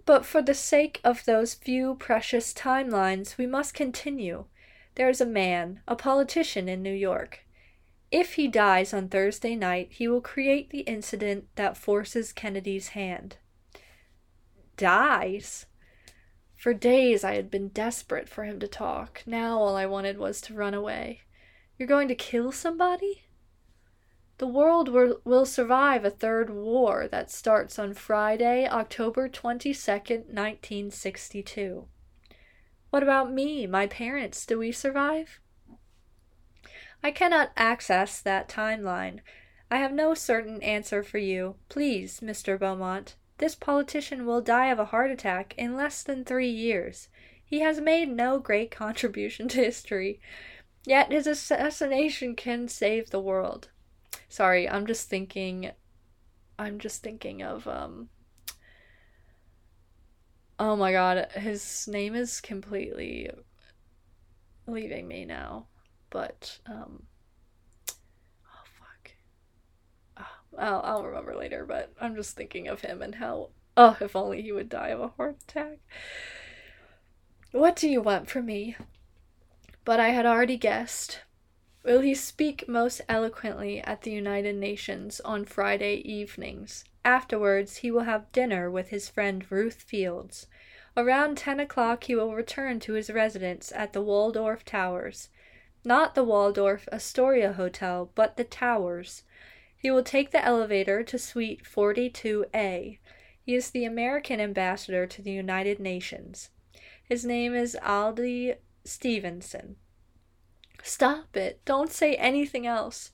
[0.05, 4.47] But for the sake of those few precious timelines, we must continue.
[4.97, 7.47] There is a man, a politician in New York.
[8.11, 13.37] If he dies on Thursday night, he will create the incident that forces Kennedy's hand.
[14.77, 15.67] Dies?
[16.57, 19.23] For days I had been desperate for him to talk.
[19.27, 21.23] Now all I wanted was to run away.
[21.79, 23.23] You're going to kill somebody?
[24.39, 31.87] The world will, survive a third war that starts on Friday, October 22nd, 1962.
[32.91, 34.45] What about me, my parents?
[34.45, 35.41] Do we survive?
[37.03, 39.21] I cannot access that timeline.
[39.71, 41.57] I have no certain answer for you.
[41.69, 42.59] Please, Mr.
[42.59, 47.09] Beaumont, this politician will die of a heart attack in less than three years.
[47.45, 50.21] He has made no great contribution to history,
[50.85, 53.71] yet his assassination can save the world.
[54.33, 55.73] Sorry, I'm just thinking
[56.59, 58.09] I'm just thinking of um
[60.59, 63.29] Oh my god, his name is completely
[64.67, 65.67] leaving me now.
[66.09, 67.03] But um
[68.47, 69.11] oh fuck.
[70.17, 74.17] Oh, I'll I'll remember later, but I'm just thinking of him and how oh if
[74.17, 75.77] only he would die of a heart attack.
[77.51, 78.77] What do you want from me?
[79.85, 81.21] But I had already guessed.
[81.85, 86.85] Will he speak most eloquently at the United Nations on Friday evenings?
[87.05, 90.47] Afterwards, he will have dinner with his friend Ruth Fields.
[90.97, 95.29] Around ten o'clock, he will return to his residence at the Waldorf Towers.
[95.85, 99.25] Not the Waldorf Astoria Hotel, but the Towers.
[99.77, 102.99] He will take the elevator to Suite 42A.
[103.45, 106.51] He is the American ambassador to the United Nations.
[107.03, 109.75] His name is Adlai Stevenson.
[110.83, 111.65] Stop it.
[111.65, 113.13] Don't say anything else.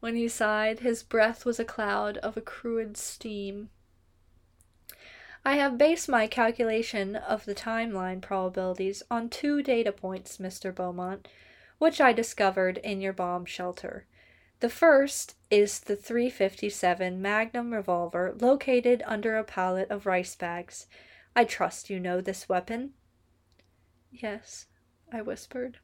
[0.00, 3.70] When he sighed, his breath was a cloud of accrued steam.
[5.44, 10.74] I have based my calculation of the timeline probabilities on two data points, Mr.
[10.74, 11.28] Beaumont,
[11.78, 14.06] which I discovered in your bomb shelter.
[14.60, 20.86] The first is the 357 Magnum revolver located under a pallet of rice bags.
[21.34, 22.92] I trust you know this weapon?
[24.10, 24.66] Yes,
[25.10, 25.78] I whispered.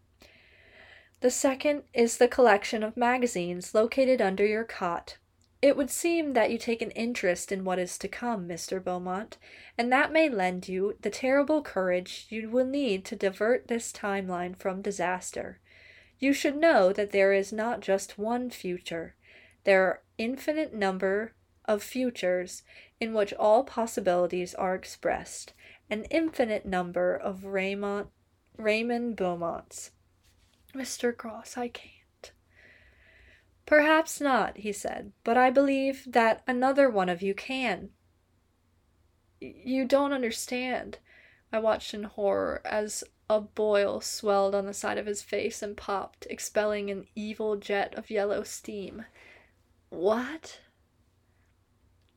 [1.20, 5.16] The second is the collection of magazines located under your cot.
[5.62, 8.82] It would seem that you take an interest in what is to come, Mr.
[8.82, 9.38] Beaumont,
[9.78, 14.54] and that may lend you the terrible courage you will need to divert this timeline
[14.54, 15.58] from disaster.
[16.18, 19.14] You should know that there is not just one future.
[19.64, 21.32] There are infinite number
[21.64, 22.62] of futures
[23.00, 25.54] in which all possibilities are expressed,
[25.88, 28.08] an infinite number of Raymond,
[28.58, 29.90] Raymond Beaumonts.
[30.76, 31.16] Mr.
[31.16, 32.32] Cross, I can't.
[33.64, 37.90] Perhaps not, he said, but I believe that another one of you can.
[39.40, 40.98] You don't understand.
[41.52, 45.76] I watched in horror as a boil swelled on the side of his face and
[45.76, 49.04] popped, expelling an evil jet of yellow steam.
[49.88, 50.60] What?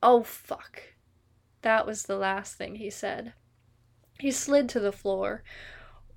[0.02, 0.82] Oh, fuck.
[1.62, 3.32] That was the last thing he said.
[4.18, 5.42] He slid to the floor,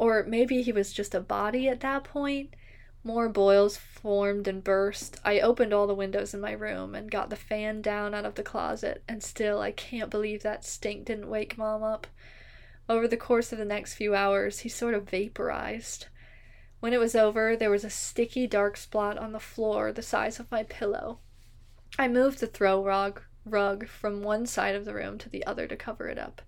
[0.04, 2.54] or maybe he was just a body at that point.
[3.06, 5.18] More boils formed and burst.
[5.24, 8.36] I opened all the windows in my room and got the fan down out of
[8.36, 12.06] the closet, and still I can't believe that stink didn't wake Mom up.
[12.90, 16.08] Over the course of the next few hours, he sort of vaporized.
[16.82, 20.38] When it was over, there was a sticky dark spot on the floor the size
[20.38, 21.20] of my pillow.
[21.98, 25.66] I moved the throw rug, rug from one side of the room to the other
[25.66, 26.42] to cover it up.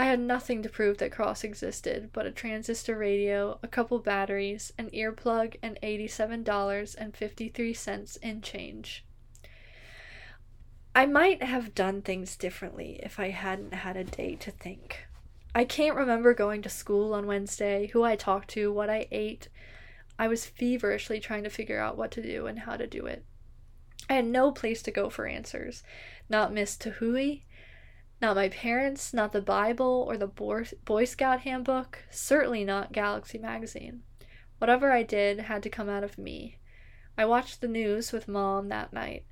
[0.00, 4.72] I had nothing to prove that Cross existed but a transistor radio, a couple batteries,
[4.78, 9.04] an earplug, and $87.53 in change.
[10.94, 15.06] I might have done things differently if I hadn't had a day to think.
[15.54, 19.50] I can't remember going to school on Wednesday, who I talked to, what I ate.
[20.18, 23.26] I was feverishly trying to figure out what to do and how to do it.
[24.08, 25.82] I had no place to go for answers.
[26.30, 27.42] Not Miss Tahui,
[28.20, 34.02] not my parents, not the Bible or the Boy Scout handbook, certainly not Galaxy magazine.
[34.58, 36.58] Whatever I did had to come out of me.
[37.16, 39.24] I watched the news with mom that night.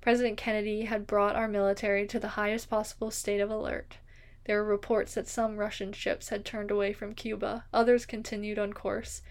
[0.00, 3.98] President Kennedy had brought our military to the highest possible state of alert.
[4.46, 8.72] There were reports that some Russian ships had turned away from Cuba, others continued on
[8.72, 9.22] course.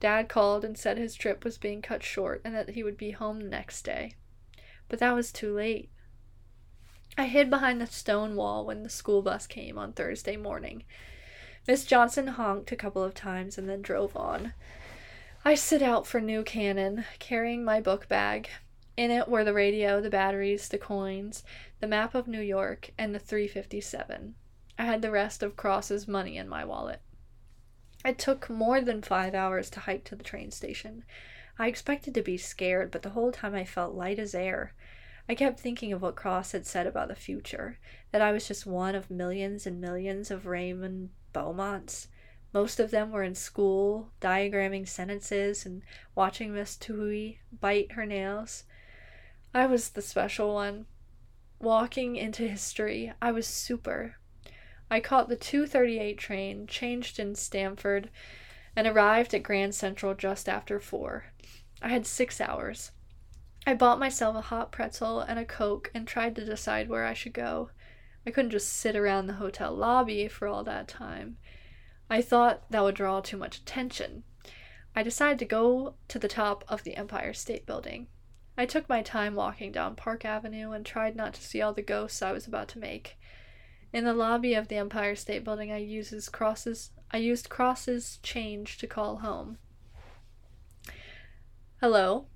[0.00, 3.12] Dad called and said his trip was being cut short and that he would be
[3.12, 4.16] home the next day.
[4.88, 5.90] But that was too late.
[7.18, 10.84] I hid behind the stone wall when the school bus came on Thursday morning.
[11.66, 14.52] Miss Johnson honked a couple of times and then drove on.
[15.44, 18.50] I set out for New Canaan, carrying my book bag.
[18.96, 21.42] In it were the radio, the batteries, the coins,
[21.80, 24.34] the map of New York, and the 357.
[24.78, 27.00] I had the rest of Cross's money in my wallet.
[28.04, 31.04] It took more than five hours to hike to the train station.
[31.58, 34.74] I expected to be scared, but the whole time I felt light as air.
[35.28, 37.78] I kept thinking of what Cross had said about the future
[38.12, 42.06] that I was just one of millions and millions of Raymond Beaumonts.
[42.52, 45.82] Most of them were in school, diagramming sentences and
[46.14, 48.64] watching Miss Tui bite her nails.
[49.52, 50.86] I was the special one.
[51.58, 54.16] Walking into history, I was super.
[54.90, 58.10] I caught the 238 train, changed in Stamford,
[58.76, 61.26] and arrived at Grand Central just after four.
[61.82, 62.92] I had six hours.
[63.68, 67.14] I bought myself a hot pretzel and a Coke and tried to decide where I
[67.14, 67.70] should go.
[68.24, 71.38] I couldn't just sit around the hotel lobby for all that time.
[72.08, 74.22] I thought that would draw too much attention.
[74.94, 78.06] I decided to go to the top of the Empire State Building.
[78.56, 81.82] I took my time walking down Park Avenue and tried not to see all the
[81.82, 83.18] ghosts I was about to make.
[83.92, 88.78] In the lobby of the Empire State Building, I uses crosses I used crosses change
[88.78, 89.58] to call home.
[91.80, 92.26] Hello,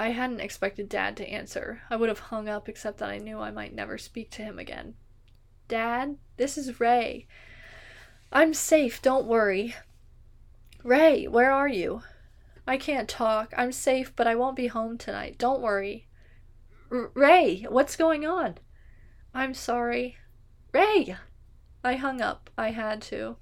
[0.00, 1.82] I hadn't expected Dad to answer.
[1.90, 4.58] I would have hung up except that I knew I might never speak to him
[4.58, 4.94] again.
[5.68, 7.26] Dad, this is Ray.
[8.32, 9.74] I'm safe, don't worry.
[10.82, 12.00] Ray, where are you?
[12.66, 13.52] I can't talk.
[13.58, 15.36] I'm safe, but I won't be home tonight.
[15.36, 16.06] Don't worry.
[16.90, 18.56] R- Ray, what's going on?
[19.34, 20.16] I'm sorry.
[20.72, 21.14] Ray!
[21.84, 22.48] I hung up.
[22.56, 23.36] I had to.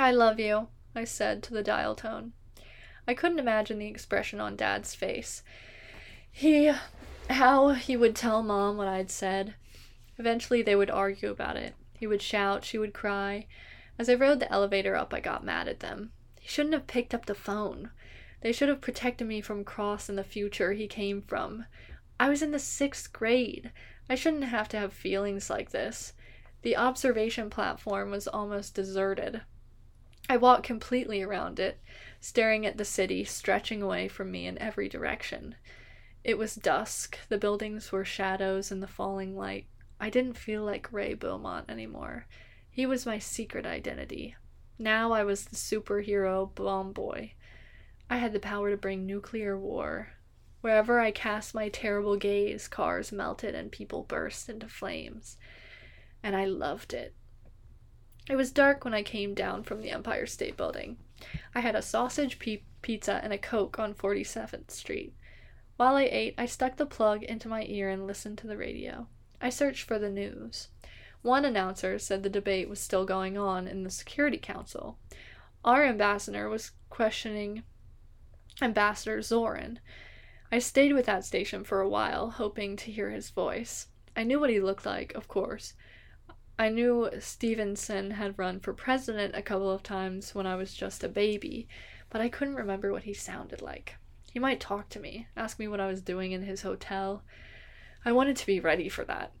[0.00, 0.66] I love you,
[0.96, 2.32] I said to the dial tone.
[3.06, 5.42] I couldn't imagine the expression on Dad's face.
[6.30, 6.72] He.
[7.30, 9.54] how he would tell Mom what I'd said.
[10.18, 11.74] Eventually, they would argue about it.
[11.98, 13.46] He would shout, she would cry.
[13.98, 16.12] As I rode the elevator up, I got mad at them.
[16.40, 17.90] He shouldn't have picked up the phone.
[18.40, 21.64] They should have protected me from Cross in the future he came from.
[22.20, 23.72] I was in the sixth grade.
[24.08, 26.12] I shouldn't have to have feelings like this.
[26.62, 29.42] The observation platform was almost deserted.
[30.28, 31.78] I walked completely around it,
[32.24, 35.54] staring at the city stretching away from me in every direction.
[36.24, 39.66] It was dusk, the buildings were shadows in the falling light.
[40.00, 42.26] I didn't feel like Ray Beaumont anymore.
[42.70, 44.36] He was my secret identity.
[44.78, 47.34] Now I was the superhero bomb boy.
[48.08, 50.14] I had the power to bring nuclear war.
[50.62, 55.36] Wherever I cast my terrible gaze, cars melted and people burst into flames.
[56.22, 57.14] And I loved it.
[58.30, 60.96] It was dark when I came down from the Empire State Building.
[61.54, 65.14] I had a sausage p- pizza and a Coke on 47th Street.
[65.76, 69.08] While I ate, I stuck the plug into my ear and listened to the radio.
[69.40, 70.68] I searched for the news.
[71.22, 74.98] One announcer said the debate was still going on in the Security Council.
[75.64, 77.62] Our ambassador was questioning
[78.60, 79.78] Ambassador Zorin.
[80.52, 83.88] I stayed with that station for a while, hoping to hear his voice.
[84.14, 85.72] I knew what he looked like, of course,
[86.58, 91.02] I knew Stevenson had run for president a couple of times when I was just
[91.02, 91.66] a baby,
[92.10, 93.96] but I couldn't remember what he sounded like.
[94.32, 97.24] He might talk to me, ask me what I was doing in his hotel.
[98.04, 99.32] I wanted to be ready for that.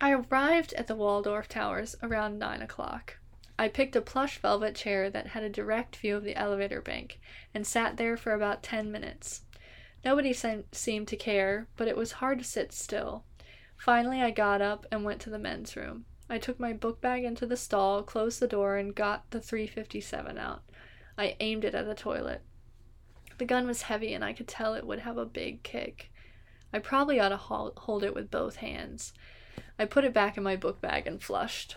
[0.00, 3.18] I arrived at the Waldorf Towers around 9 o'clock.
[3.58, 7.20] I picked a plush velvet chair that had a direct view of the elevator bank
[7.54, 9.42] and sat there for about 10 minutes.
[10.04, 13.24] Nobody se- seemed to care, but it was hard to sit still.
[13.82, 16.04] Finally, I got up and went to the men's room.
[16.30, 20.38] I took my book bag into the stall, closed the door, and got the 357
[20.38, 20.62] out.
[21.18, 22.42] I aimed it at the toilet.
[23.38, 26.12] The gun was heavy, and I could tell it would have a big kick.
[26.72, 29.14] I probably ought to hold it with both hands.
[29.80, 31.74] I put it back in my book bag and flushed.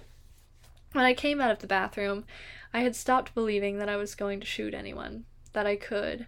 [0.91, 2.26] When I came out of the bathroom,
[2.72, 6.27] I had stopped believing that I was going to shoot anyone, that I could,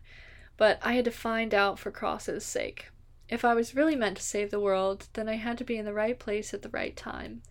[0.58, 2.88] but I had to find out for Cross's sake.
[3.30, 5.86] If I was really meant to save the world, then I had to be in
[5.86, 7.42] the right place at the right time.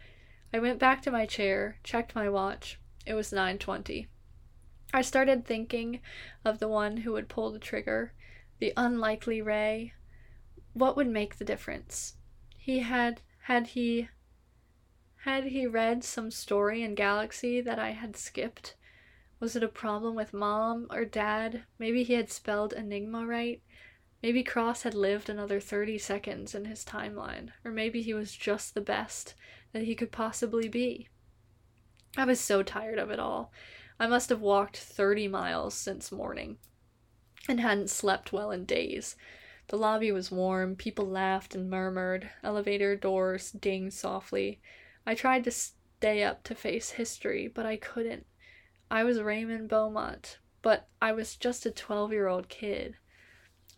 [0.53, 2.81] I went back to my chair, checked my watch.
[3.05, 4.07] It was 9:20.
[4.94, 6.01] I started thinking
[6.44, 8.15] of the one who would pull the trigger,
[8.59, 9.93] the unlikely Ray.
[10.73, 12.16] What would make the difference?
[12.57, 14.09] He had had he
[15.24, 18.77] had he read some story in Galaxy that I had skipped?
[19.40, 21.65] Was it a problem with mom or dad?
[21.78, 23.61] Maybe he had spelled Enigma right?
[24.22, 28.74] Maybe Cross had lived another 30 seconds in his timeline, or maybe he was just
[28.74, 29.34] the best
[29.72, 31.09] that he could possibly be.
[32.16, 33.52] I was so tired of it all.
[34.01, 36.59] I must have walked 30 miles since morning
[37.48, 39.16] and hadn't slept well in days.
[39.68, 44.60] The lobby was warm, people laughed and murmured, elevator doors dinged softly.
[45.05, 48.26] I tried to stay up to face history, but I couldn't.
[48.90, 52.97] I was Raymond Beaumont, but I was just a 12 year old kid.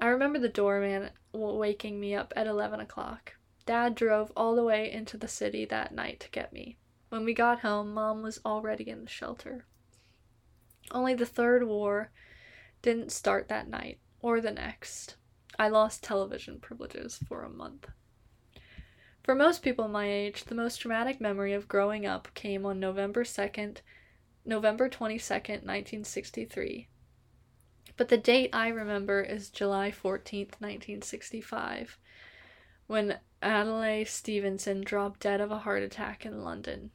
[0.01, 3.35] I remember the doorman waking me up at 11 o'clock.
[3.67, 6.79] Dad drove all the way into the city that night to get me.
[7.09, 9.67] When we got home, Mom was already in the shelter.
[10.91, 12.11] Only the third war
[12.81, 15.17] didn't start that night or the next.
[15.59, 17.89] I lost television privileges for a month.
[19.25, 23.25] For most people my age, the most traumatic memory of growing up came on November
[23.25, 23.79] 2nd,
[24.45, 26.89] November 22nd, 1963.
[27.99, 31.99] But the date I remember is July 14th, 1965,
[32.87, 36.93] when Adelaide Stevenson dropped dead of a heart attack in London.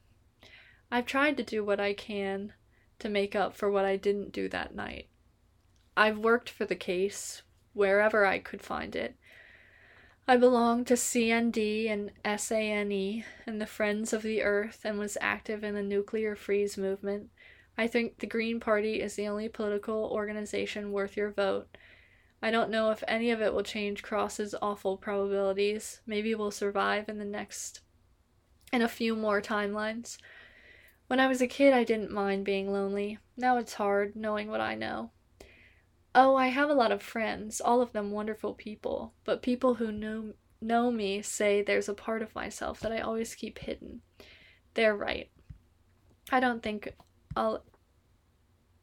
[0.89, 2.53] I've tried to do what I can
[2.99, 5.09] to make up for what I didn't do that night.
[5.97, 7.41] I've worked for the case,
[7.73, 9.17] wherever I could find it.
[10.25, 15.65] I belonged to CND and SANE and the Friends of the Earth and was active
[15.65, 17.29] in the nuclear freeze movement.
[17.77, 21.75] I think the Green Party is the only political organization worth your vote.
[22.41, 26.01] I don't know if any of it will change Cross's awful probabilities.
[26.05, 27.81] Maybe we'll survive in the next
[28.71, 30.17] in a few more timelines.
[31.07, 33.19] When I was a kid, I didn't mind being lonely.
[33.37, 35.11] Now it's hard knowing what I know.
[36.15, 39.91] Oh, I have a lot of friends, all of them wonderful people, but people who
[39.91, 44.01] know, know me say there's a part of myself that I always keep hidden.
[44.75, 45.29] They're right.
[46.31, 46.93] I don't think
[47.35, 47.63] I'll.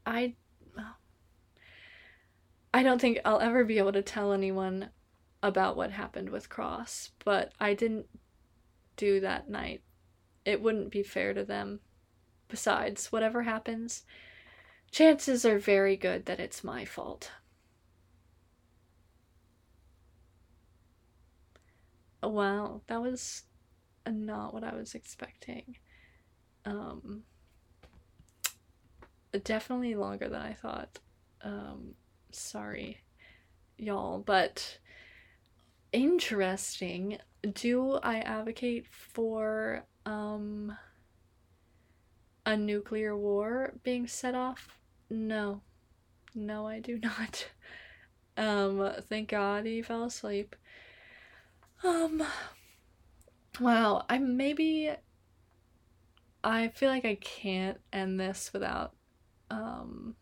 [0.07, 0.35] I.
[2.73, 4.91] I don't think I'll ever be able to tell anyone
[5.43, 8.07] about what happened with Cross, but I didn't
[8.97, 9.83] do that night.
[10.45, 11.81] It wouldn't be fair to them.
[12.49, 14.05] Besides, whatever happens,
[14.91, 17.31] chances are very good that it's my fault.
[22.23, 23.45] Wow, that was
[24.07, 25.77] not what I was expecting.
[26.65, 27.23] Um,
[29.44, 30.98] definitely longer than I thought.
[31.43, 31.94] Um,
[32.32, 32.98] sorry,
[33.78, 34.78] y'all, but
[35.93, 37.19] interesting.
[37.55, 40.77] Do I advocate for um
[42.47, 44.78] a nuclear war being set off?
[45.09, 45.62] No.
[46.35, 47.48] No, I do not.
[48.36, 50.57] Um, thank God he fell asleep.
[51.85, 52.23] Um,
[53.61, 54.90] wow, I maybe.
[56.43, 58.94] I feel like I can't end this without,
[59.51, 60.15] um,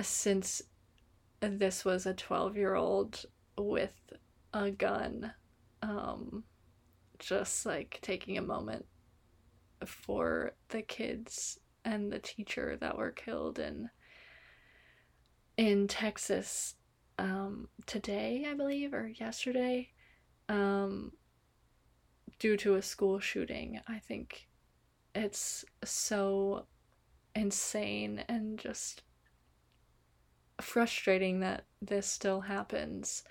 [0.00, 0.62] since
[1.40, 3.24] this was a 12 year old
[3.58, 3.94] with
[4.54, 5.32] a gun,
[5.82, 6.44] um,
[7.18, 8.86] just like taking a moment
[9.84, 13.90] for the kids and the teacher that were killed in
[15.56, 16.76] in Texas
[17.18, 19.90] um, today, I believe, or yesterday,
[20.48, 21.12] um,
[22.38, 23.80] due to a school shooting.
[23.86, 24.48] I think
[25.14, 26.66] it's so
[27.34, 29.02] insane and just
[30.60, 33.24] frustrating that this still happens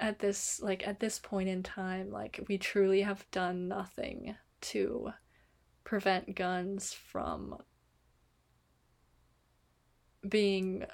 [0.00, 5.10] at this like at this point in time like we truly have done nothing to
[5.84, 7.56] prevent guns from
[10.28, 10.84] being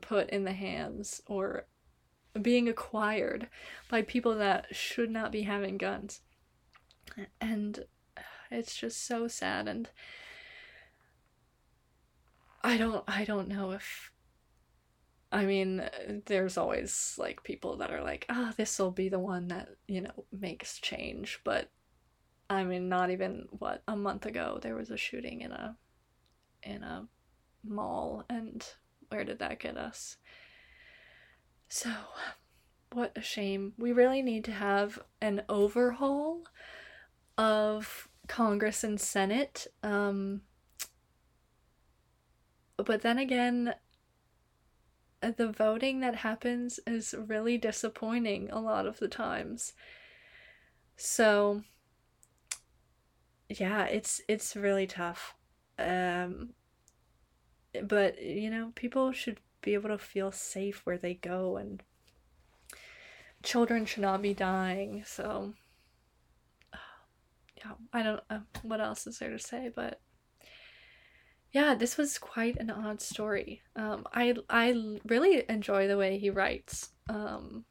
[0.00, 1.66] put in the hands or
[2.40, 3.48] being acquired
[3.90, 6.20] by people that should not be having guns.
[7.40, 7.84] And
[8.52, 9.88] it's just so sad and
[12.62, 14.12] I don't I don't know if
[15.32, 15.88] I mean
[16.26, 19.70] there's always like people that are like, "Ah, oh, this will be the one that,
[19.88, 21.70] you know, makes change." But
[22.50, 25.76] I mean, not even what a month ago there was a shooting in a
[26.62, 27.08] in a
[27.64, 28.64] mall and
[29.08, 30.16] where did that get us?
[31.68, 31.90] So,
[32.92, 33.72] what a shame.
[33.78, 36.42] We really need to have an overhaul
[37.38, 39.66] of Congress and Senate.
[39.82, 40.40] Um,
[42.78, 43.74] but then again,
[45.20, 49.74] the voting that happens is really disappointing a lot of the times.
[50.96, 51.62] So
[53.50, 55.34] yeah, it's it's really tough.
[55.78, 56.54] Um
[57.84, 61.82] but you know, people should be able to feel safe where they go and
[63.42, 65.04] children should not be dying.
[65.06, 65.52] So
[67.64, 70.00] yeah, I don't know what else is there to say, but
[71.52, 73.62] yeah, this was quite an odd story.
[73.76, 76.90] Um, I I really enjoy the way he writes.
[77.08, 77.64] Um,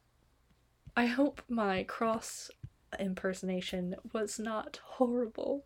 [0.95, 2.51] I hope my cross
[2.99, 5.65] impersonation was not horrible.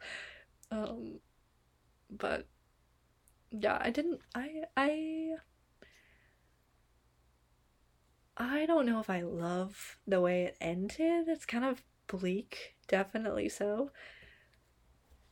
[0.72, 1.20] Um,
[2.10, 2.48] but
[3.52, 4.22] yeah, I didn't.
[4.34, 5.36] I I.
[8.38, 11.30] I don't know if I love the way it ended.
[11.30, 13.92] It's kind of bleak, definitely so.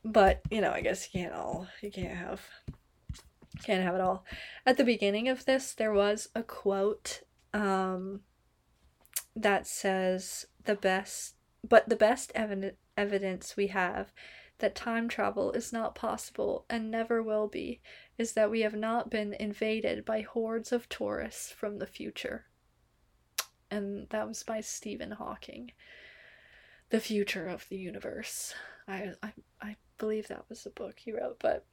[0.05, 2.41] But, you know, I guess you can't all you can't have
[3.63, 4.25] can't have it all.
[4.65, 7.21] At the beginning of this there was a quote
[7.53, 8.21] um
[9.35, 11.35] that says the best
[11.67, 14.11] but the best evidence evidence we have
[14.59, 17.81] that time travel is not possible and never will be
[18.17, 22.45] is that we have not been invaded by hordes of tourists from the future.
[23.69, 25.71] And that was by Stephen Hawking.
[26.93, 28.53] The future of the universe.
[28.87, 31.65] I I I believe that was the book he wrote, but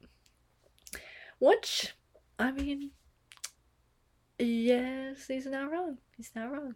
[1.37, 1.93] which
[2.39, 2.89] I mean
[4.39, 5.99] yes, he's not wrong.
[6.17, 6.73] He's not wrong.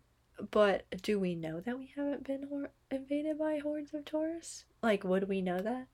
[0.51, 4.65] But do we know that we haven't been hor- invaded by hordes of tourists?
[4.83, 5.87] Like, would we know that?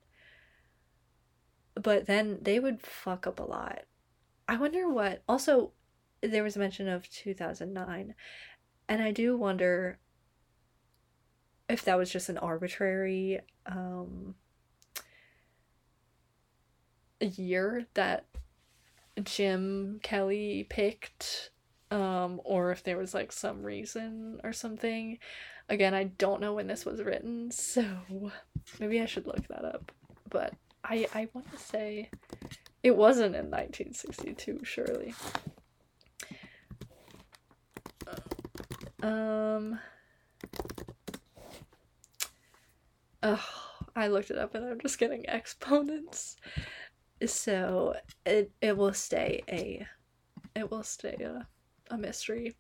[1.76, 3.84] But then they would fuck up a lot.
[4.50, 5.24] I wonder what.
[5.26, 5.72] Also,
[6.20, 8.14] there was mention of 2009,
[8.90, 10.00] and I do wonder
[11.72, 14.36] if that was just an arbitrary um,
[17.20, 18.26] year that
[19.24, 21.52] Jim Kelly picked
[21.92, 25.20] um, or if there was like some reason or something.
[25.70, 28.32] Again, I don't know when this was written, so
[28.80, 29.92] maybe I should look that up.
[30.30, 30.54] But
[30.84, 32.10] I I want to say
[32.84, 35.14] it wasn't in 1962, surely.
[39.04, 39.80] Um.
[43.24, 43.44] Oh,
[43.96, 46.38] I looked it up and I'm just getting exponents.
[47.26, 47.96] So
[48.26, 49.86] it it will stay a
[50.56, 51.48] it will stay a
[51.94, 52.56] a mystery.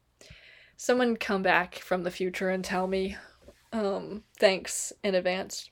[0.78, 3.18] Someone come back from the future and tell me.
[3.74, 5.70] Um, thanks in advance.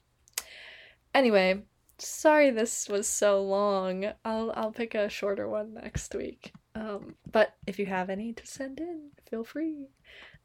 [1.13, 1.63] Anyway,
[1.97, 4.05] sorry this was so long.
[4.23, 6.53] I'll I'll pick a shorter one next week.
[6.75, 9.87] Um, but if you have any to send in, feel free.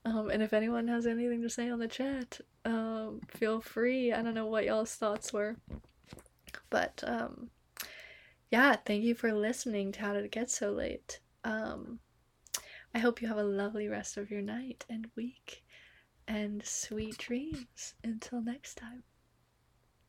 [0.04, 4.12] Um, and if anyone has anything to say on the chat, um, feel free.
[4.12, 5.56] I don't know what y'all's thoughts were.
[6.70, 7.50] But um
[8.50, 11.20] yeah, thank you for listening to How Did It Get So Late.
[11.44, 12.00] Um
[12.94, 15.64] I hope you have a lovely rest of your night and week
[16.26, 17.94] and sweet dreams.
[18.02, 19.02] Until next time.